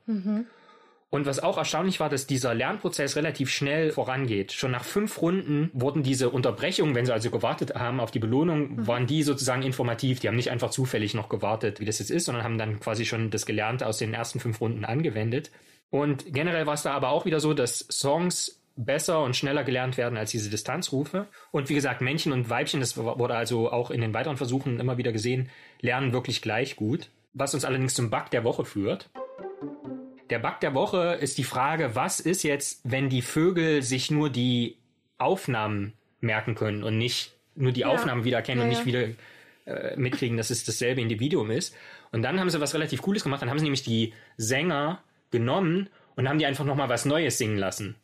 Und 1.10 1.26
was 1.26 1.40
auch 1.40 1.58
erstaunlich 1.58 2.02
war, 2.02 2.10
dass 2.10 2.28
dieser 2.28 2.54
Lernprozess 2.54 3.16
relativ 3.16 3.50
schnell 3.50 3.92
vorangeht. 3.92 4.52
Schon 4.52 4.72
nach 4.72 4.84
fünf 4.84 5.22
Runden 5.22 5.70
wurden 5.74 6.04
diese 6.04 6.30
Unterbrechungen, 6.30 6.96
wenn 6.96 7.06
sie 7.06 7.14
also 7.14 7.32
gewartet 7.32 7.76
haben 7.76 8.02
auf 8.02 8.12
die 8.12 8.20
Belohnung, 8.20 8.86
waren 8.86 9.08
die 9.08 9.24
sozusagen 9.24 9.62
informativ. 9.62 10.20
Die 10.20 10.28
haben 10.28 10.36
nicht 10.36 10.52
einfach 10.52 10.70
zufällig 10.70 11.14
noch 11.14 11.30
gewartet, 11.30 11.80
wie 11.80 11.86
das 11.86 12.00
jetzt 12.00 12.12
ist, 12.12 12.26
sondern 12.26 12.44
haben 12.44 12.58
dann 12.58 12.82
quasi 12.82 13.06
schon 13.06 13.30
das 13.30 13.46
Gelernte 13.46 13.88
aus 13.88 14.00
den 14.00 14.14
ersten 14.14 14.42
fünf 14.42 14.60
Runden 14.60 14.84
angewendet. 14.84 15.52
Und 15.90 16.26
generell 16.34 16.66
war 16.66 16.74
es 16.74 16.84
da 16.84 16.92
aber 16.92 17.10
auch 17.10 17.24
wieder 17.24 17.40
so, 17.40 17.54
dass 17.54 17.88
Songs 17.90 18.62
besser 18.76 19.24
und 19.24 19.36
schneller 19.36 19.64
gelernt 19.64 19.98
werden 19.98 20.18
als 20.18 20.32
diese 20.32 20.50
Distanzrufe. 20.50 21.28
Und 21.52 21.70
wie 21.70 21.74
gesagt, 21.74 22.02
Männchen 22.02 22.34
und 22.34 22.50
Weibchen, 22.50 22.82
das 22.82 22.98
wurde 22.98 23.36
also 23.36 23.72
auch 23.72 23.92
in 23.92 24.02
den 24.02 24.14
weiteren 24.14 24.38
Versuchen 24.38 24.80
immer 24.80 24.98
wieder 24.98 25.14
gesehen, 25.14 25.50
lernen 25.80 26.12
wirklich 26.12 26.42
gleich 26.42 26.76
gut. 26.76 27.10
Was 27.34 27.54
uns 27.54 27.64
allerdings 27.64 27.94
zum 27.94 28.10
Bug 28.10 28.30
der 28.32 28.44
Woche 28.44 28.66
führt. 28.66 29.10
Der 30.30 30.40
Bug 30.40 30.60
der 30.62 30.74
Woche 30.74 31.18
ist 31.22 31.38
die 31.38 31.44
Frage, 31.44 31.96
was 31.96 32.20
ist 32.20 32.44
jetzt, 32.44 32.82
wenn 32.84 33.10
die 33.10 33.22
Vögel 33.22 33.82
sich 33.82 34.12
nur 34.12 34.30
die 34.30 34.78
Aufnahmen 35.18 35.94
merken 36.20 36.56
können 36.56 36.84
und 36.84 36.98
nicht 36.98 37.34
nur 37.56 37.72
die 37.72 37.82
Ja. 37.82 37.88
Aufnahmen 37.88 38.24
wiedererkennen 38.24 38.64
und 38.66 38.72
Ja, 38.72 38.78
nicht 38.78 38.86
wieder 38.86 39.08
äh, 39.66 39.96
mitkriegen, 39.98 40.38
dass 40.38 40.50
es 40.50 40.64
dasselbe 40.64 41.02
Individuum 41.02 41.52
ist. 41.52 41.76
Und 42.12 42.22
dann 42.22 42.40
haben 42.40 42.50
sie 42.50 42.60
was 42.62 42.74
relativ 42.74 43.02
Cooles 43.02 43.24
gemacht. 43.24 43.42
Dann 43.42 43.50
haben 43.50 43.60
sie 43.60 43.64
nämlich 43.66 43.84
die 43.84 44.14
Sänger 44.38 45.02
genommen 45.32 45.90
und 46.16 46.28
haben 46.30 46.40
die 46.40 46.46
einfach 46.46 46.66
nochmal 46.66 46.90
was 46.90 47.06
Neues 47.06 47.38
singen 47.38 47.58
lassen. 47.58 47.96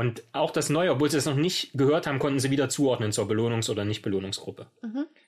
Und 0.00 0.24
auch 0.32 0.50
das 0.50 0.70
Neue, 0.70 0.92
obwohl 0.92 1.10
sie 1.10 1.18
es 1.18 1.26
noch 1.26 1.34
nicht 1.34 1.72
gehört 1.74 2.06
haben, 2.06 2.18
konnten 2.18 2.38
sie 2.38 2.50
wieder 2.50 2.70
zuordnen 2.70 3.12
zur 3.12 3.26
Belohnungs- 3.26 3.68
oder 3.68 3.84
Nicht-Belohnungsgruppe. 3.84 4.66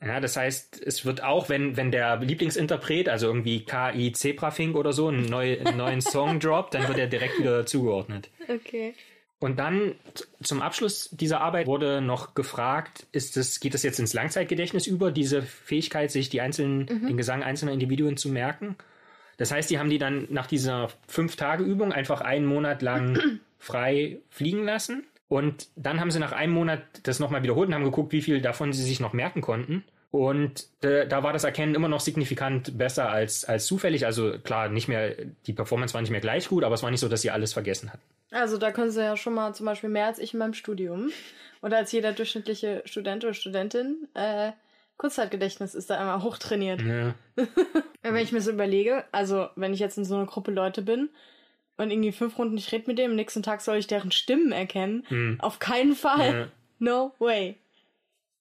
Ja, 0.01 0.19
das 0.19 0.39
heißt, 0.39 0.83
es 0.83 1.05
wird 1.05 1.23
auch, 1.23 1.51
wenn, 1.51 1.77
wenn 1.77 1.91
der 1.91 2.17
Lieblingsinterpret, 2.17 3.11
also 3.11 3.27
irgendwie 3.27 3.67
KI 3.67 4.13
Zebrafink 4.13 4.75
oder 4.75 4.95
so, 4.95 5.09
einen, 5.09 5.27
neu, 5.27 5.61
einen 5.61 5.77
neuen 5.77 6.01
Song 6.01 6.41
droppt, 6.41 6.73
dann 6.73 6.89
wird 6.89 6.97
er 6.97 7.07
direkt 7.07 7.39
wieder 7.39 7.67
zugeordnet. 7.67 8.31
Okay. 8.49 8.95
Und 9.41 9.59
dann 9.59 9.95
zum 10.43 10.63
Abschluss 10.63 11.11
dieser 11.11 11.43
Arbeit 11.43 11.67
wurde 11.67 12.01
noch 12.01 12.33
gefragt, 12.33 13.07
ist 13.13 13.37
das, 13.37 13.61
geht 13.61 13.75
das 13.75 13.83
jetzt 13.83 14.01
ins 14.01 14.15
Langzeitgedächtnis 14.15 14.87
über, 14.87 15.13
diese 15.13 15.43
Fähigkeit, 15.43 16.11
sich 16.11 16.31
die 16.31 16.41
einzelnen, 16.41 16.87
den 16.87 17.19
Gesang 17.19 17.43
einzelner 17.43 17.73
Individuen 17.73 18.17
zu 18.17 18.31
merken? 18.31 18.77
Das 19.37 19.51
heißt, 19.51 19.71
die 19.71 19.79
haben 19.79 19.91
die 19.91 19.99
dann 19.99 20.27
nach 20.31 20.47
dieser 20.47 20.89
Fünf-Tage-Übung 21.09 21.93
einfach 21.93 22.21
einen 22.21 22.47
Monat 22.47 22.83
lang 22.83 23.19
frei 23.59 24.19
fliegen 24.31 24.65
lassen. 24.65 25.05
Und 25.29 25.69
dann 25.77 26.01
haben 26.01 26.11
sie 26.11 26.19
nach 26.19 26.33
einem 26.33 26.53
Monat 26.53 26.83
das 27.05 27.19
nochmal 27.19 27.43
wiederholt 27.43 27.69
und 27.69 27.75
haben 27.75 27.85
geguckt, 27.85 28.13
wie 28.13 28.23
viel 28.23 28.43
davon 28.43 28.73
sie 28.73 28.83
sich 28.83 29.01
noch 29.01 29.15
merken 29.15 29.41
konnten. 29.41 29.85
Und 30.13 30.67
äh, 30.83 31.07
da 31.09 31.23
war 31.23 31.33
das 31.33 31.45
Erkennen 31.45 31.75
immer 31.75 31.89
noch 31.89 32.01
signifikant 32.01 32.77
besser 32.77 33.09
als, 33.09 33.47
als 33.47 33.65
zufällig. 33.65 34.05
Also 34.05 34.39
klar, 34.39 34.69
nicht 34.69 34.87
mehr, 34.87 35.17
die 35.47 35.55
Performance 35.55 35.95
war 35.95 36.03
nicht 36.03 36.11
mehr 36.11 36.21
gleich 36.21 36.49
gut, 36.49 36.65
aber 36.65 36.75
es 36.75 36.83
war 36.83 36.91
nicht 36.91 37.01
so, 37.01 37.09
dass 37.09 37.23
sie 37.23 37.31
alles 37.31 37.55
vergessen 37.55 37.91
hatten. 37.91 38.03
Also 38.31 38.59
da 38.59 38.73
können 38.73 38.91
sie 38.91 39.03
ja 39.03 39.17
schon 39.17 39.33
mal 39.33 39.55
zum 39.55 39.65
Beispiel 39.65 39.89
mehr 39.89 40.07
als 40.07 40.19
ich 40.19 40.35
in 40.35 40.39
meinem 40.39 40.53
Studium 40.53 41.11
oder 41.63 41.79
als 41.79 41.93
jeder 41.93 42.13
durchschnittliche 42.13 42.83
Student 42.85 43.25
oder 43.25 43.33
Studentin. 43.33 44.07
Äh, 44.13 44.53
Kurzzeitgedächtnis 44.97 45.75
ist 45.75 45.91
da 45.91 46.01
immer 46.01 46.23
hochtrainiert. 46.23 46.83
Ja. 46.83 47.15
Wenn 48.03 48.17
ich 48.17 48.33
mir 48.33 48.41
so 48.41 48.51
überlege, 48.51 49.05
also 49.13 49.49
wenn 49.57 49.73
ich 49.73 49.81
jetzt 49.81 49.99
in 49.99 50.05
so 50.05 50.17
einer 50.17 50.27
Gruppe 50.27 50.51
Leute 50.51 50.83
bin 50.83 51.09
und 51.77 51.91
irgendwie 51.91 52.13
fünf 52.13 52.39
Runden 52.39 52.57
ich 52.57 52.71
rede 52.73 52.85
mit 52.89 52.99
dem, 52.99 53.13
am 53.13 53.17
nächsten 53.17 53.43
Tag 53.43 53.61
soll 53.61 53.77
ich 53.77 53.87
deren 53.87 54.11
Stimmen 54.11 54.53
erkennen. 54.53 55.05
Hm. 55.09 55.41
Auf 55.41 55.59
keinen 55.59 55.95
Fall. 55.95 56.35
Ja. 56.35 56.49
No 56.79 57.13
way. 57.19 57.57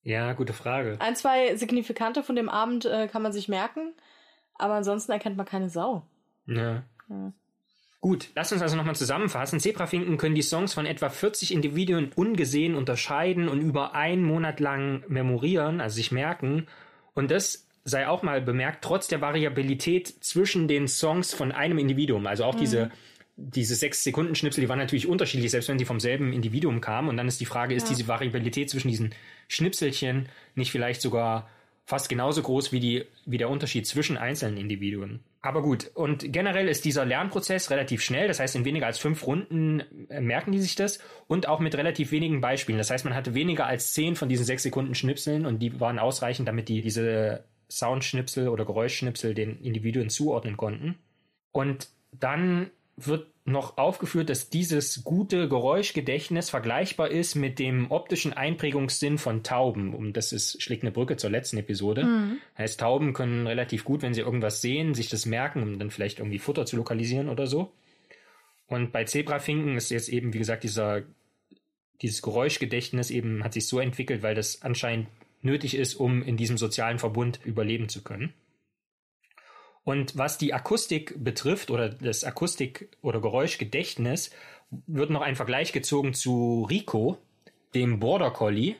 Ja, 0.04 0.34
gute 0.34 0.54
Frage. 0.54 0.98
Ein, 1.00 1.16
zwei 1.16 1.56
Signifikante 1.56 2.24
von 2.24 2.36
dem 2.36 2.50
Abend 2.50 2.86
äh, 2.86 3.08
kann 3.08 3.22
man 3.22 3.32
sich 3.32 3.48
merken, 3.48 3.94
aber 4.56 4.74
ansonsten 4.74 5.12
erkennt 5.12 5.38
man 5.38 5.46
keine 5.46 5.70
Sau. 5.70 6.08
Ja. 6.48 6.84
Ja. 7.08 7.34
Gut, 8.02 8.30
lass 8.34 8.52
uns 8.52 8.64
also 8.64 8.76
nochmal 8.76 8.96
zusammenfassen. 8.96 9.60
Zebrafinken 9.60 10.18
können 10.18 10.34
die 10.34 10.42
Songs 10.42 10.74
von 10.74 10.88
etwa 10.88 11.10
40 11.10 11.54
Individuen 11.54 12.12
ungesehen 12.16 12.74
unterscheiden 12.74 13.48
und 13.48 13.62
über 13.62 13.94
einen 13.94 14.24
Monat 14.24 14.60
lang 14.60 15.04
memorieren, 15.08 15.80
also 15.80 15.96
sich 15.98 16.12
merken. 16.12 16.66
Und 17.14 17.30
das 17.30 17.68
sei 17.84 18.08
auch 18.08 18.24
mal 18.24 18.42
bemerkt, 18.42 18.84
trotz 18.84 19.08
der 19.08 19.22
Variabilität 19.22 20.08
zwischen 20.22 20.68
den 20.68 20.88
Songs 20.88 21.32
von 21.34 21.52
einem 21.52 21.78
Individuum. 21.78 22.26
Also 22.26 22.44
auch 22.44 22.56
diese, 22.56 22.90
diese 23.38 23.76
sechs 23.76 24.04
Sekunden 24.04 24.34
Schnipsel, 24.34 24.62
die 24.62 24.70
waren 24.70 24.80
natürlich 24.80 25.08
unterschiedlich, 25.08 25.52
selbst 25.52 25.70
wenn 25.70 25.78
die 25.78 25.86
vom 25.86 26.00
selben 26.00 26.34
Individuum 26.34 26.82
kamen. 26.82 27.08
Und 27.08 27.18
dann 27.18 27.28
ist 27.28 27.40
die 27.40 27.46
Frage, 27.46 27.76
ist 27.76 27.88
Ja. 27.90 27.96
diese 27.96 28.08
Variabilität 28.08 28.72
zwischen 28.72 28.88
diesen 28.90 29.14
Schnipselchen 29.48 30.28
nicht 30.56 30.72
vielleicht 30.72 31.02
sogar 31.02 31.48
fast 31.92 32.08
genauso 32.08 32.42
groß 32.42 32.72
wie, 32.72 32.80
die, 32.80 33.06
wie 33.26 33.38
der 33.38 33.50
Unterschied 33.50 33.86
zwischen 33.86 34.16
einzelnen 34.16 34.56
Individuen. 34.56 35.20
Aber 35.42 35.62
gut, 35.62 35.92
und 35.94 36.32
generell 36.32 36.70
ist 36.70 36.86
dieser 36.86 37.04
Lernprozess 37.04 37.70
relativ 37.70 38.02
schnell, 38.02 38.30
das 38.30 38.40
heißt, 38.40 38.56
in 38.56 38.64
weniger 38.64 38.86
als 38.86 38.98
fünf 38.98 39.28
Runden 39.28 39.82
äh, 40.08 40.22
merken 40.22 40.54
die 40.54 40.60
sich 40.60 40.76
das 40.76 41.00
und 41.28 41.50
auch 41.50 41.60
mit 41.60 41.76
relativ 41.76 42.14
wenigen 42.14 42.40
Beispielen. 42.40 42.78
Das 42.78 42.92
heißt, 42.92 43.04
man 43.04 43.14
hatte 43.14 43.34
weniger 43.34 43.66
als 43.66 43.92
zehn 43.92 44.16
von 44.16 44.30
diesen 44.30 44.46
sechs 44.46 44.64
Sekunden 44.64 44.96
Schnipseln 44.96 45.46
und 45.46 45.60
die 45.60 45.82
waren 45.82 46.00
ausreichend, 46.00 46.48
damit 46.48 46.70
die 46.70 46.82
diese 46.82 47.44
Soundschnipsel 47.70 48.48
oder 48.48 48.64
Geräuschschnipsel 48.64 49.34
den 49.34 49.60
Individuen 49.60 50.10
zuordnen 50.10 50.56
konnten. 50.56 50.98
Und 51.52 51.90
dann 52.18 52.72
wird 52.96 53.28
noch 53.44 53.78
aufgeführt, 53.78 54.30
dass 54.30 54.50
dieses 54.50 55.04
gute 55.04 55.50
Geräuschgedächtnis 55.50 56.50
vergleichbar 56.50 57.10
ist 57.10 57.36
mit 57.36 57.58
dem 57.58 57.90
optischen 57.90 58.34
Einprägungssinn 58.34 59.18
von 59.18 59.44
Tauben. 59.44 59.94
Und 59.96 60.14
das 60.14 60.32
ist, 60.32 60.62
schlägt 60.62 60.84
eine 60.84 60.92
Brücke 60.92 61.18
zur 61.18 61.32
letzten 61.32 61.58
Episode. 61.58 62.04
Heißt, 62.58 62.80
Tauben 62.80 63.14
können 63.14 63.48
relativ 63.48 63.84
gut, 63.84 64.04
wenn 64.04 64.14
sie 64.14 64.22
irgendwas 64.22 64.62
sehen, 64.62 64.94
sich 64.94 65.10
das 65.10 65.26
merken, 65.26 65.64
um 65.64 65.80
dann 65.80 65.90
vielleicht 65.90 66.20
irgendwie 66.20 66.40
Futter 66.40 66.66
zu 66.66 66.76
lokalisieren 66.78 67.30
oder 67.30 67.48
so. 67.48 67.72
Und 68.68 68.92
bei 68.92 69.04
Zebrafinken 69.06 69.76
ist 69.76 69.90
jetzt 69.90 70.10
eben, 70.10 70.34
wie 70.34 70.40
gesagt, 70.40 70.64
dieser, 70.64 71.02
dieses 72.02 72.22
Geräuschgedächtnis 72.22 73.10
eben 73.10 73.44
hat 73.44 73.54
sich 73.54 73.68
so 73.68 73.80
entwickelt, 73.80 74.22
weil 74.22 74.36
das 74.36 74.62
anscheinend 74.62 75.08
nötig 75.42 75.76
ist, 75.76 75.96
um 75.96 76.22
in 76.22 76.38
diesem 76.38 76.58
sozialen 76.58 77.00
Verbund 77.00 77.40
überleben 77.44 77.90
zu 77.90 78.04
können. 78.04 78.34
Und 79.84 80.18
was 80.18 80.38
die 80.38 80.54
Akustik 80.54 81.16
betrifft 81.24 81.72
oder 81.72 81.90
das 81.90 82.24
Akustik- 82.24 82.90
oder 83.02 83.20
Geräuschgedächtnis, 83.20 84.32
wird 84.88 85.10
noch 85.10 85.22
ein 85.22 85.36
Vergleich 85.36 85.74
gezogen 85.74 86.14
zu 86.14 86.66
Rico, 86.70 87.18
dem 87.74 88.00
Border 88.00 88.32
Collie. 88.32 88.76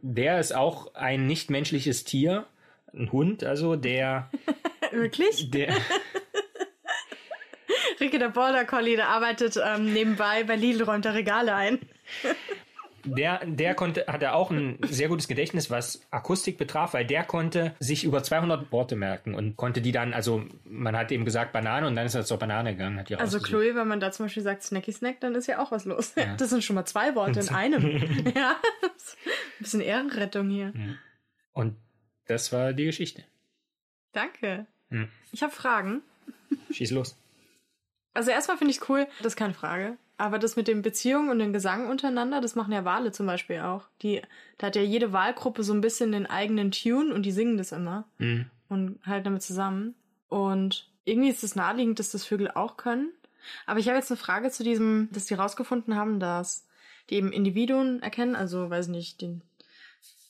Der 0.00 0.40
ist 0.40 0.54
auch 0.54 0.94
ein 0.94 1.26
nichtmenschliches 1.26 2.04
Tier, 2.04 2.46
ein 2.94 3.12
Hund, 3.12 3.44
also 3.44 3.76
der, 3.76 4.30
Wirklich? 4.90 5.50
der, 5.50 5.76
Ricky 8.00 8.18
der 8.18 8.30
Border 8.30 8.64
Collie, 8.64 8.96
der 8.96 9.08
arbeitet 9.08 9.58
ähm, 9.62 9.92
nebenbei 9.92 10.44
bei 10.44 10.56
Lidl, 10.56 10.84
räumt 10.84 11.04
er 11.04 11.14
Regale 11.14 11.54
ein. 11.54 11.78
Der, 13.04 13.44
der 13.44 13.74
konnte, 13.74 14.04
hatte 14.06 14.32
auch 14.32 14.50
ein 14.50 14.78
sehr 14.82 15.08
gutes 15.08 15.28
Gedächtnis, 15.28 15.70
was 15.70 16.02
Akustik 16.10 16.58
betraf, 16.58 16.94
weil 16.94 17.04
der 17.04 17.24
konnte 17.24 17.74
sich 17.80 18.04
über 18.04 18.22
200 18.22 18.70
Worte 18.72 18.96
merken 18.96 19.34
und 19.34 19.56
konnte 19.56 19.80
die 19.82 19.92
dann, 19.92 20.14
also 20.14 20.44
man 20.64 20.96
hat 20.96 21.10
eben 21.12 21.24
gesagt 21.24 21.52
Banane 21.52 21.86
und 21.86 21.96
dann 21.96 22.06
ist 22.06 22.14
er 22.14 22.24
zur 22.24 22.38
Banane 22.38 22.72
gegangen. 22.72 23.04
Also. 23.18 23.40
Chloe, 23.40 23.74
wenn 23.74 23.88
man 23.88 24.00
da 24.00 24.12
zum 24.12 24.26
Beispiel 24.26 24.42
sagt 24.42 24.62
Snacky 24.62 24.92
Snack, 24.92 25.20
dann 25.20 25.34
ist 25.34 25.46
ja 25.46 25.58
auch 25.58 25.72
was 25.72 25.84
los. 25.84 26.14
Das 26.38 26.50
sind 26.50 26.62
schon 26.62 26.74
mal 26.74 26.84
zwei 26.84 27.14
Worte 27.14 27.40
in 27.40 27.48
einem. 27.54 28.32
ja, 28.34 28.56
ein 28.82 28.90
bisschen 29.58 29.80
Ehrenrettung 29.80 30.48
hier. 30.48 30.72
Und 31.52 31.76
das 32.26 32.52
war 32.52 32.72
die 32.72 32.84
Geschichte. 32.84 33.24
Danke. 34.12 34.66
Hm. 34.90 35.08
Ich 35.32 35.42
habe 35.42 35.52
Fragen. 35.52 36.02
Schieß 36.70 36.90
los. 36.92 37.16
Also 38.14 38.30
erstmal 38.30 38.58
finde 38.58 38.72
ich 38.72 38.88
cool, 38.88 39.06
das 39.18 39.32
ist 39.32 39.36
keine 39.36 39.54
Frage. 39.54 39.96
Aber 40.18 40.38
das 40.38 40.56
mit 40.56 40.68
den 40.68 40.82
Beziehungen 40.82 41.30
und 41.30 41.38
dem 41.38 41.52
Gesang 41.52 41.88
untereinander, 41.88 42.40
das 42.40 42.54
machen 42.54 42.72
ja 42.72 42.84
Wale 42.84 43.12
zum 43.12 43.26
Beispiel 43.26 43.60
auch. 43.60 43.88
Die, 44.02 44.22
da 44.58 44.68
hat 44.68 44.76
ja 44.76 44.82
jede 44.82 45.12
Wahlgruppe 45.12 45.64
so 45.64 45.72
ein 45.72 45.80
bisschen 45.80 46.12
den 46.12 46.26
eigenen 46.26 46.70
Tune 46.70 47.12
und 47.12 47.24
die 47.24 47.32
singen 47.32 47.56
das 47.56 47.72
immer 47.72 48.04
Mhm. 48.18 48.46
und 48.68 49.00
halten 49.06 49.24
damit 49.24 49.42
zusammen. 49.42 49.94
Und 50.28 50.88
irgendwie 51.04 51.30
ist 51.30 51.42
es 51.42 51.56
naheliegend, 51.56 51.98
dass 51.98 52.12
das 52.12 52.24
Vögel 52.24 52.50
auch 52.50 52.76
können. 52.76 53.10
Aber 53.66 53.80
ich 53.80 53.88
habe 53.88 53.98
jetzt 53.98 54.10
eine 54.10 54.18
Frage 54.18 54.50
zu 54.50 54.62
diesem, 54.62 55.08
dass 55.10 55.24
die 55.24 55.34
rausgefunden 55.34 55.96
haben, 55.96 56.20
dass 56.20 56.66
die 57.10 57.16
eben 57.16 57.32
Individuen 57.32 58.00
erkennen, 58.02 58.36
also 58.36 58.70
weiß 58.70 58.86
nicht, 58.88 59.20
den 59.20 59.42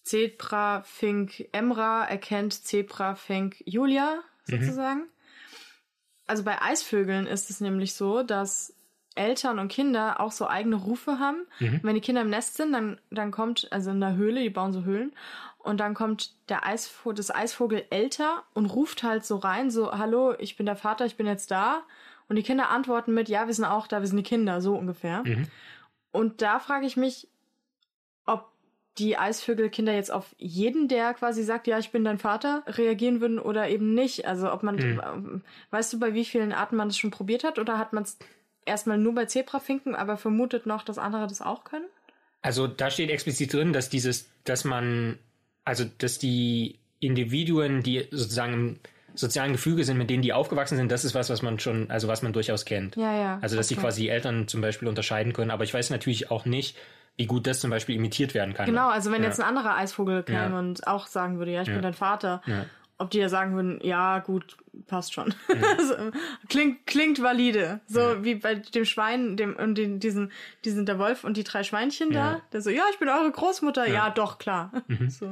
Zebra 0.05 0.83
Fink 0.83 1.49
Emra 1.53 2.05
erkennt 2.07 2.55
Zebra 2.55 3.15
Fink 3.15 3.63
Julia 3.67 4.23
sozusagen. 4.47 5.05
Also 6.27 6.43
bei 6.45 6.61
Eisvögeln 6.61 7.27
ist 7.27 7.51
es 7.51 7.61
nämlich 7.61 7.95
so, 7.95 8.23
dass 8.23 8.75
Eltern 9.17 9.59
und 9.59 9.69
Kinder 9.69 10.21
auch 10.21 10.33
so 10.33 10.49
eigene 10.49 10.77
Rufe 10.77 11.19
haben. 11.19 11.47
Wenn 11.83 11.95
die 11.95 12.01
Kinder 12.01 12.23
im 12.23 12.31
Nest 12.31 12.57
sind, 12.57 12.73
dann, 12.73 12.99
dann 13.11 13.31
kommt, 13.31 13.69
also 13.71 13.91
in 13.91 14.01
der 14.01 14.17
Höhle, 14.17 14.41
die 14.41 14.51
bauen 14.51 14.73
so 14.73 14.85
Höhlen, 14.85 15.13
und 15.59 15.79
dann 15.79 15.95
kommt 15.95 16.35
der 16.49 16.67
Eisvogel, 16.67 17.15
das 17.17 17.33
Eisvogel 17.33 17.85
älter 17.91 18.43
und 18.53 18.67
ruft 18.67 19.03
halt 19.05 19.25
so 19.25 19.37
rein, 19.37 19.71
so, 19.71 19.93
hallo, 19.93 20.35
ich 20.39 20.57
bin 20.57 20.67
der 20.67 20.77
Vater, 20.77 21.07
ich 21.07 21.17
bin 21.17 21.27
jetzt 21.27 21.51
da. 21.53 21.83
Und 22.29 22.37
die 22.37 22.43
Kinder 22.43 22.71
antworten 22.71 23.15
mit, 23.15 23.29
ja, 23.29 23.47
wir 23.47 23.55
sind 23.55 23.65
auch 23.65 23.87
da, 23.87 24.01
wir 24.01 24.07
sind 24.09 24.17
die 24.17 24.23
Kinder, 24.25 24.61
so 24.61 24.75
ungefähr. 24.75 25.23
Und 26.11 26.43
da 26.43 26.59
frage 26.59 26.87
ich 26.87 26.97
mich, 26.97 27.29
ob 28.27 28.49
die 28.99 29.17
Eisvögelkinder 29.17 29.93
jetzt 29.95 30.11
auf 30.11 30.35
jeden, 30.39 30.89
der 30.89 31.15
quasi 31.15 31.43
sagt, 31.45 31.67
ja, 31.67 31.79
ich 31.79 31.93
bin 31.93 32.05
dein 32.05 32.19
Vater, 32.19 32.63
reagieren 32.67 33.21
würden 33.21 33.39
oder 33.39 33.69
eben 33.69 33.95
nicht. 33.95 34.27
Also 34.27 34.53
ob 34.53 34.63
man, 34.63 34.79
ähm, 34.79 35.43
weißt 35.71 35.93
du, 35.93 36.01
bei 36.01 36.13
wie 36.15 36.25
vielen 36.25 36.53
Arten 36.53 36.77
man 36.77 36.89
das 36.89 36.99
schon 36.99 37.11
probiert 37.11 37.45
hat 37.45 37.59
oder 37.59 37.79
hat 37.79 37.93
man 37.93 38.03
es 38.03 38.19
erstmal 38.65 38.99
nur 38.99 39.15
bei 39.15 39.27
Zebrafinken, 39.27 39.95
aber 39.95 40.17
vermutet 40.17 40.67
noch, 40.67 40.83
dass 40.85 40.99
andere 40.99 41.27
das 41.27 41.41
auch 41.43 41.65
können? 41.65 41.87
Also 42.43 42.67
da 42.67 42.91
steht 42.91 43.11
explizit 43.11 43.53
drin, 43.53 43.73
dass 43.73 43.89
dieses, 43.89 44.29
dass 44.45 44.65
man, 44.65 45.19
also 45.65 45.85
dass 45.99 46.19
die 46.19 46.79
Individuen, 47.01 47.83
die 47.83 48.07
sozusagen 48.11 48.53
im 48.53 48.81
sozialen 49.15 49.53
Gefüge 49.53 49.85
sind, 49.85 49.99
mit 49.99 50.09
denen 50.11 50.23
die 50.23 50.33
aufgewachsen 50.33 50.77
sind, 50.77 50.91
das 50.91 51.05
ist 51.05 51.15
was, 51.15 51.29
was 51.31 51.43
man 51.43 51.59
schon, 51.59 51.91
also 51.91 52.09
was 52.09 52.23
man 52.23 52.33
durchaus 52.33 52.65
kennt. 52.65 52.97
Ja, 52.97 53.15
ja. 53.15 53.39
Also 53.43 53.57
dass 53.57 53.69
die 53.69 53.75
Okay. 53.75 53.83
quasi 53.83 54.09
Eltern 54.09 54.49
zum 54.49 54.61
Beispiel 54.61 54.89
unterscheiden 54.89 55.33
können, 55.33 55.51
aber 55.51 55.65
ich 55.65 55.75
weiß 55.75 55.91
natürlich 55.91 56.31
auch 56.31 56.45
nicht, 56.47 56.77
wie 57.17 57.27
gut 57.27 57.47
das 57.47 57.61
zum 57.61 57.69
Beispiel 57.71 57.95
imitiert 57.95 58.33
werden 58.33 58.55
kann. 58.55 58.65
Genau, 58.67 58.89
also 58.89 59.13
wenn 59.13 59.23
Ja. 59.23 59.29
jetzt 59.29 59.39
ein 59.39 59.47
anderer 59.47 59.77
Eisvogel 59.77 60.23
käme 60.23 60.39
Ja. 60.55 60.59
und 60.59 60.87
auch 60.87 61.07
sagen 61.07 61.39
würde, 61.39 61.53
ja, 61.53 61.61
ich 61.63 61.69
Ja. 61.69 61.75
bin 61.75 61.83
dein 61.83 61.93
Vater. 61.95 62.41
Ob 62.99 63.11
die 63.11 63.19
ja 63.19 63.29
sagen 63.29 63.55
würden, 63.55 63.81
ja, 63.83 64.21
gut, 64.21 64.57
passt 64.87 65.13
schon. 65.13 65.35
so, 65.89 65.95
klingt, 66.49 66.87
klingt 66.87 67.23
valide. 67.23 67.81
So 67.87 68.01
Ja. 68.01 68.25
wie 68.25 68.37
bei 68.37 68.55
dem 68.57 68.85
Schwein, 68.85 69.37
dem, 69.37 69.57
und 69.57 69.77
den, 69.77 69.99
diesen, 70.01 70.31
diesen, 70.65 70.87
der 70.87 70.99
Wolf 70.99 71.25
und 71.25 71.37
die 71.37 71.45
drei 71.45 71.63
Schweinchen 71.65 72.13
Ja. 72.13 72.35
da, 72.35 72.43
der 72.53 72.63
so, 72.63 72.71
ja, 72.71 72.85
ich 72.93 72.99
bin 72.99 73.09
eure 73.09 73.31
Großmutter, 73.31 73.87
ja, 73.87 73.93
Ja. 73.95 74.11
doch, 74.11 74.39
klar. 74.39 74.73
So. 75.09 75.31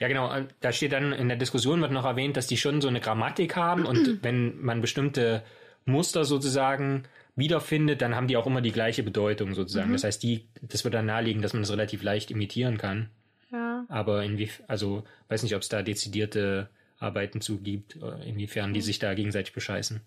Ja, 0.00 0.08
genau. 0.08 0.30
Da 0.60 0.72
steht 0.72 0.92
dann 0.92 1.12
in 1.12 1.28
der 1.28 1.38
Diskussion 1.38 1.80
wird 1.80 1.92
noch 1.92 2.04
erwähnt, 2.04 2.36
dass 2.36 2.48
die 2.48 2.56
schon 2.56 2.80
so 2.80 2.88
eine 2.88 3.00
Grammatik 3.00 3.54
haben 3.56 3.86
und 3.86 4.18
wenn 4.24 4.60
man 4.60 4.80
bestimmte 4.80 5.44
Muster 5.86 6.24
sozusagen 6.24 7.04
wiederfindet, 7.36 8.00
dann 8.02 8.14
haben 8.16 8.26
die 8.26 8.36
auch 8.36 8.46
immer 8.46 8.60
die 8.60 8.72
gleiche 8.72 9.02
Bedeutung 9.02 9.54
sozusagen. 9.54 9.92
Das 9.92 10.04
heißt, 10.04 10.22
die, 10.22 10.46
das 10.62 10.84
wird 10.84 10.94
dann 10.94 11.06
naheliegen, 11.06 11.42
dass 11.42 11.52
man 11.52 11.62
das 11.62 11.70
relativ 11.70 12.02
leicht 12.02 12.30
imitieren 12.30 12.76
kann. 12.78 13.08
Ja. 13.52 13.84
Aber 13.88 14.24
inwie, 14.24 14.50
also 14.68 15.04
weiß 15.28 15.42
nicht, 15.42 15.54
ob 15.54 15.62
es 15.62 15.68
da 15.68 15.82
dezidierte 15.82 16.68
Arbeiten 17.04 17.40
zu 17.40 17.58
gibt, 17.60 17.96
äh, 17.96 18.28
inwiefern 18.28 18.72
die 18.74 18.80
sich 18.80 18.98
da 18.98 19.14
gegenseitig 19.14 19.52
bescheißen. 19.52 20.00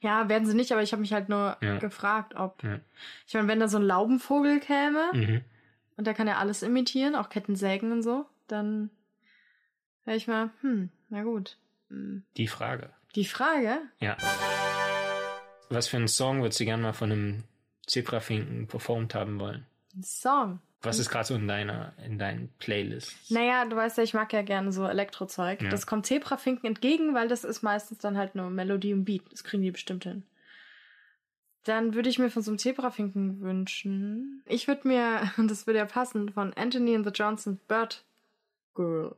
ja, 0.00 0.28
werden 0.28 0.46
sie 0.46 0.54
nicht, 0.54 0.72
aber 0.72 0.82
ich 0.82 0.92
habe 0.92 1.00
mich 1.00 1.12
halt 1.12 1.28
nur 1.28 1.56
Ja. 1.62 1.78
gefragt, 1.78 2.34
ob. 2.34 2.62
Ja. 2.62 2.80
Ich 3.26 3.34
meine, 3.34 3.48
wenn 3.48 3.60
da 3.60 3.68
so 3.68 3.78
ein 3.78 3.82
Laubenvogel 3.84 4.60
käme 4.60 5.10
Mhm. 5.12 5.40
und 5.96 6.06
der 6.06 6.14
kann 6.14 6.26
ja 6.28 6.36
alles 6.36 6.62
imitieren, 6.62 7.14
auch 7.14 7.28
Kettensägen 7.30 7.92
und 7.92 8.02
so, 8.02 8.26
dann 8.48 8.90
wäre 10.04 10.16
ich 10.16 10.26
mal, 10.26 10.50
hm, 10.60 10.90
na 11.08 11.22
gut. 11.22 11.56
Hm. 11.88 12.24
Die 12.36 12.48
Frage. 12.48 12.90
Die 13.14 13.24
Frage, 13.24 13.78
Ja. 14.00 14.16
Was 15.70 15.88
für 15.88 15.96
einen 15.96 16.08
Song 16.08 16.42
würdest 16.42 16.60
du 16.60 16.64
gerne 16.64 16.82
mal 16.82 16.92
von 16.92 17.10
einem 17.10 17.44
Zebrafinken 17.86 18.66
performt 18.68 19.14
haben 19.14 19.38
wollen? 19.40 19.66
ein 19.96 20.02
Song. 20.02 20.60
Was 20.82 20.98
ist 20.98 21.10
gerade 21.10 21.26
so 21.26 21.34
in 21.34 21.48
deiner, 21.48 21.94
in 22.04 22.18
deinen 22.18 22.52
Playlists? 22.58 23.30
Naja, 23.30 23.64
du 23.64 23.76
weißt 23.76 23.98
ja, 23.98 24.04
ich 24.04 24.14
mag 24.14 24.32
ja 24.32 24.42
gerne 24.42 24.72
so 24.72 24.86
Elektrozeug. 24.86 25.62
Ja. 25.62 25.70
Das 25.70 25.86
kommt 25.86 26.06
Zebrafinken 26.06 26.66
entgegen, 26.66 27.14
weil 27.14 27.28
das 27.28 27.44
ist 27.44 27.62
meistens 27.62 27.98
dann 27.98 28.16
halt 28.16 28.34
nur 28.34 28.50
Melodie 28.50 28.92
und 28.92 29.04
Beat. 29.04 29.22
Das 29.30 29.42
kriegen 29.42 29.62
die 29.62 29.70
bestimmt 29.70 30.04
hin. 30.04 30.24
Dann 31.64 31.94
würde 31.94 32.08
ich 32.08 32.18
mir 32.18 32.30
von 32.30 32.42
so 32.42 32.52
einem 32.52 32.58
Zebrafinken 32.58 33.40
wünschen. 33.40 34.42
Ich 34.46 34.68
würde 34.68 34.86
mir, 34.86 35.32
und 35.36 35.50
das 35.50 35.66
würde 35.66 35.80
ja 35.80 35.86
passen, 35.86 36.30
von 36.30 36.52
Anthony 36.54 36.94
and 36.94 37.04
the 37.04 37.12
Johnson 37.12 37.58
Bird 37.66 38.04
Girl. 38.74 39.16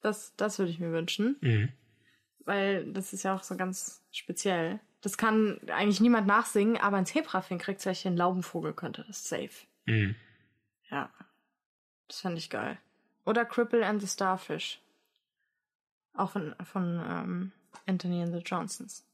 Das, 0.00 0.34
das 0.36 0.58
würde 0.58 0.70
ich 0.70 0.80
mir 0.80 0.92
wünschen. 0.92 1.36
Mhm. 1.40 1.68
Weil 2.44 2.90
das 2.92 3.12
ist 3.12 3.24
ja 3.24 3.34
auch 3.34 3.42
so 3.42 3.56
ganz 3.56 4.02
speziell. 4.10 4.80
Das 5.02 5.18
kann 5.18 5.60
eigentlich 5.68 6.00
niemand 6.00 6.26
nachsingen, 6.26 6.76
aber 6.76 6.96
ein 6.96 7.06
Zebrafink 7.06 7.60
kriegt 7.60 7.82
vielleicht 7.82 8.06
ein 8.06 8.16
Laubenvogel 8.16 8.72
könnte 8.72 9.04
das 9.06 9.28
safe. 9.28 9.66
Mhm. 9.86 10.14
Ja. 10.92 11.10
Das 12.08 12.20
fand 12.20 12.36
ich 12.38 12.50
geil. 12.50 12.78
Oder 13.24 13.44
Cripple 13.44 13.84
and 13.86 14.00
the 14.00 14.08
Starfish. 14.08 14.80
Auch 16.14 16.30
von, 16.30 16.54
von 16.64 17.00
ähm, 17.08 17.52
Anthony 17.86 18.22
and 18.22 18.32
the 18.34 18.40
Johnsons. 18.40 19.04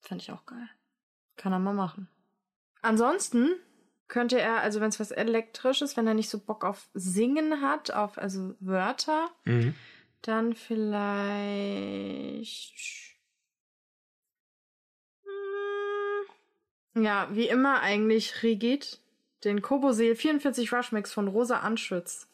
Fand 0.00 0.22
ich 0.22 0.32
auch 0.32 0.44
geil. 0.46 0.68
Kann 1.36 1.52
er 1.52 1.58
mal 1.60 1.74
machen. 1.74 2.08
Ansonsten 2.82 3.50
könnte 4.08 4.40
er, 4.40 4.60
also 4.60 4.80
wenn 4.80 4.88
es 4.88 4.98
was 4.98 5.12
elektrisches, 5.12 5.96
wenn 5.96 6.08
er 6.08 6.14
nicht 6.14 6.28
so 6.28 6.40
Bock 6.40 6.64
auf 6.64 6.88
Singen 6.94 7.60
hat, 7.62 7.92
auf 7.92 8.18
also 8.18 8.56
Wörter, 8.58 9.30
Mhm. 9.44 9.74
dann 10.22 10.54
vielleicht. 10.54 11.62
Hm, 16.94 17.04
Ja, 17.04 17.28
wie 17.32 17.48
immer 17.48 17.80
eigentlich 17.80 18.42
Rigid. 18.42 18.98
Den 19.44 19.62
Koboseel 19.62 20.14
44 20.14 20.72
Rushmix 20.72 21.12
von 21.12 21.28
Rosa 21.28 21.60
Anschütz 21.60 22.28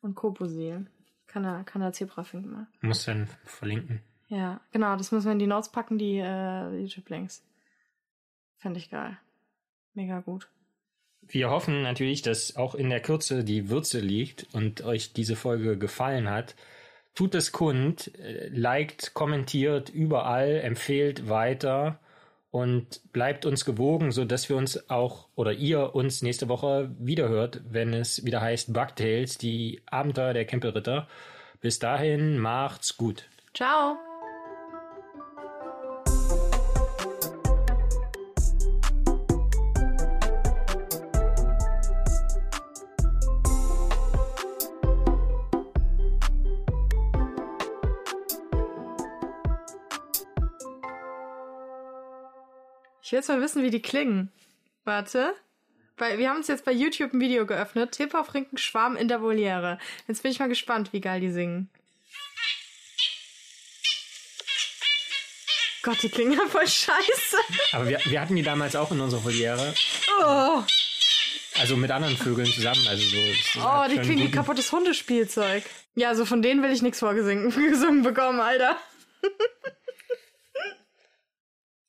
und 0.00 0.14
Koboseel. 0.14 0.86
Kann 1.26 1.44
er, 1.44 1.64
kann 1.64 1.80
er 1.80 1.92
Zebrafink 1.92 2.46
mal. 2.46 2.66
Muss 2.80 3.04
dann 3.04 3.28
verlinken. 3.44 4.02
Ja, 4.28 4.60
genau, 4.72 4.96
das 4.96 5.12
müssen 5.12 5.26
wir 5.26 5.32
in 5.32 5.38
die 5.38 5.46
Notes 5.46 5.70
packen, 5.70 5.98
die 5.98 6.18
äh, 6.18 6.80
YouTube-Links. 6.80 7.42
Fände 8.58 8.78
ich 8.78 8.90
geil. 8.90 9.16
Mega 9.94 10.20
gut. 10.20 10.48
Wir 11.22 11.50
hoffen 11.50 11.82
natürlich, 11.82 12.22
dass 12.22 12.56
auch 12.56 12.74
in 12.74 12.90
der 12.90 13.00
Kürze 13.00 13.44
die 13.44 13.70
Würze 13.70 14.00
liegt 14.00 14.52
und 14.52 14.82
euch 14.82 15.12
diese 15.12 15.36
Folge 15.36 15.78
gefallen 15.78 16.28
hat. 16.28 16.56
Tut 17.14 17.34
es 17.34 17.52
kund, 17.52 18.14
äh, 18.18 18.48
liked, 18.48 19.14
kommentiert 19.14 19.88
überall, 19.88 20.60
empfehlt 20.60 21.28
weiter 21.28 22.00
und 22.50 23.00
bleibt 23.12 23.46
uns 23.46 23.64
gewogen, 23.64 24.10
so 24.12 24.24
dass 24.24 24.48
wir 24.48 24.56
uns 24.56 24.90
auch 24.90 25.28
oder 25.36 25.52
ihr 25.52 25.94
uns 25.94 26.22
nächste 26.22 26.48
Woche 26.48 26.90
wiederhört, 26.98 27.60
wenn 27.68 27.92
es 27.94 28.24
wieder 28.24 28.40
heißt 28.40 28.72
Bugtails, 28.72 29.38
die 29.38 29.82
Abenteuer 29.86 30.34
der 30.34 30.44
Campelritter. 30.44 31.06
Bis 31.60 31.78
dahin 31.78 32.38
macht's 32.38 32.96
gut. 32.96 33.28
Ciao! 33.54 33.96
Ich 53.10 53.12
will 53.12 53.18
jetzt 53.18 53.28
mal 53.28 53.42
wissen, 53.42 53.64
wie 53.64 53.70
die 53.70 53.82
klingen. 53.82 54.30
Warte. 54.84 55.34
Bei, 55.96 56.16
wir 56.16 56.30
haben 56.30 56.36
uns 56.36 56.46
jetzt 56.46 56.64
bei 56.64 56.70
YouTube 56.70 57.12
ein 57.12 57.18
Video 57.18 57.44
geöffnet. 57.44 57.92
Zebrafrinken 57.92 58.56
Schwarm 58.56 58.94
in 58.94 59.08
der 59.08 59.20
Voliere. 59.20 59.80
Jetzt 60.06 60.22
bin 60.22 60.30
ich 60.30 60.38
mal 60.38 60.48
gespannt, 60.48 60.92
wie 60.92 61.00
geil 61.00 61.20
die 61.20 61.32
singen. 61.32 61.68
Gott, 65.82 66.00
die 66.04 66.08
klingen 66.08 66.34
ja 66.34 66.46
voll 66.46 66.68
scheiße. 66.68 67.36
Aber 67.72 67.88
wir, 67.88 67.98
wir 68.04 68.20
hatten 68.20 68.36
die 68.36 68.44
damals 68.44 68.76
auch 68.76 68.92
in 68.92 69.00
unserer 69.00 69.24
Voliere. 69.24 69.74
Oh, 70.20 70.62
Also 71.58 71.76
mit 71.76 71.90
anderen 71.90 72.16
Vögeln 72.16 72.46
zusammen. 72.46 72.86
Also 72.88 73.02
so, 73.02 73.16
oh 73.58 73.62
hat 73.62 73.90
die 73.90 73.98
klingen 73.98 74.28
wie 74.28 74.30
kaputtes 74.30 74.70
Hundespielzeug. 74.70 75.64
Ja, 75.96 76.10
also 76.10 76.24
von 76.24 76.42
denen 76.42 76.62
will 76.62 76.70
ich 76.70 76.82
nichts 76.82 77.00
vorgesungen 77.00 77.50
gesungen 77.70 78.04
bekommen, 78.04 78.38
Alter. 78.38 78.76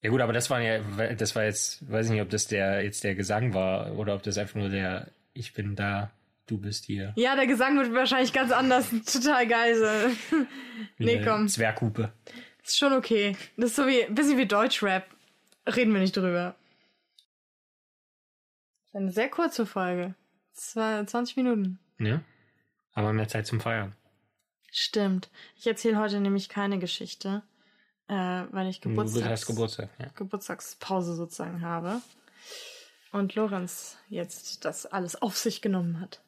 Ja 0.01 0.09
gut, 0.09 0.21
aber 0.21 0.33
das 0.33 0.49
war 0.49 0.61
ja, 0.61 0.79
das 1.13 1.35
war 1.35 1.43
jetzt, 1.43 1.89
weiß 1.89 2.07
ich 2.07 2.11
nicht, 2.13 2.21
ob 2.21 2.29
das 2.29 2.47
der 2.47 2.83
jetzt 2.83 3.03
der 3.03 3.15
Gesang 3.15 3.53
war 3.53 3.97
oder 3.97 4.15
ob 4.15 4.23
das 4.23 4.37
einfach 4.37 4.55
nur 4.55 4.69
der 4.69 5.11
Ich 5.33 5.53
bin 5.53 5.75
da, 5.75 6.11
du 6.47 6.57
bist 6.57 6.85
hier. 6.85 7.13
Ja, 7.15 7.35
der 7.35 7.47
Gesang 7.47 7.77
wird 7.77 7.93
wahrscheinlich 7.93 8.33
ganz 8.33 8.51
anders. 8.51 8.89
Total 9.05 9.47
geil. 9.47 9.75
So. 9.75 10.37
Nee, 10.97 11.21
komm. 11.23 11.47
Zwerghupe. 11.47 12.11
Ist 12.63 12.77
schon 12.77 12.93
okay. 12.93 13.35
Das 13.57 13.71
ist 13.71 13.75
so 13.75 13.87
wie, 13.87 14.03
ein 14.03 14.15
bisschen 14.15 14.37
wie 14.37 14.47
Deutschrap. 14.47 15.05
Reden 15.67 15.93
wir 15.93 16.01
nicht 16.01 16.17
drüber. 16.17 16.55
Eine 18.93 19.11
sehr 19.11 19.29
kurze 19.29 19.65
Folge. 19.65 20.15
War 20.73 21.05
20 21.05 21.37
Minuten. 21.37 21.79
Ne? 21.97 22.23
Aber 22.93 23.13
mehr 23.13 23.27
Zeit 23.27 23.45
zum 23.45 23.61
Feiern. 23.61 23.95
Stimmt. 24.71 25.29
Ich 25.57 25.67
erzähle 25.67 25.99
heute 25.99 26.19
nämlich 26.19 26.49
keine 26.49 26.79
Geschichte, 26.79 27.43
äh, 28.11 28.43
weil 28.51 28.67
ich 28.67 28.81
Du 28.81 28.89
Geburtstags 28.89 29.45
Geburtstag, 29.45 29.89
ja. 29.97 30.07
Geburtstagspause 30.15 31.15
sozusagen 31.15 31.61
habe. 31.61 32.01
Und 33.13 33.35
Lorenz 33.35 33.97
jetzt 34.09 34.65
das 34.65 34.85
alles 34.85 35.21
auf 35.21 35.37
sich 35.37 35.61
genommen 35.61 36.01
hat. 36.01 36.21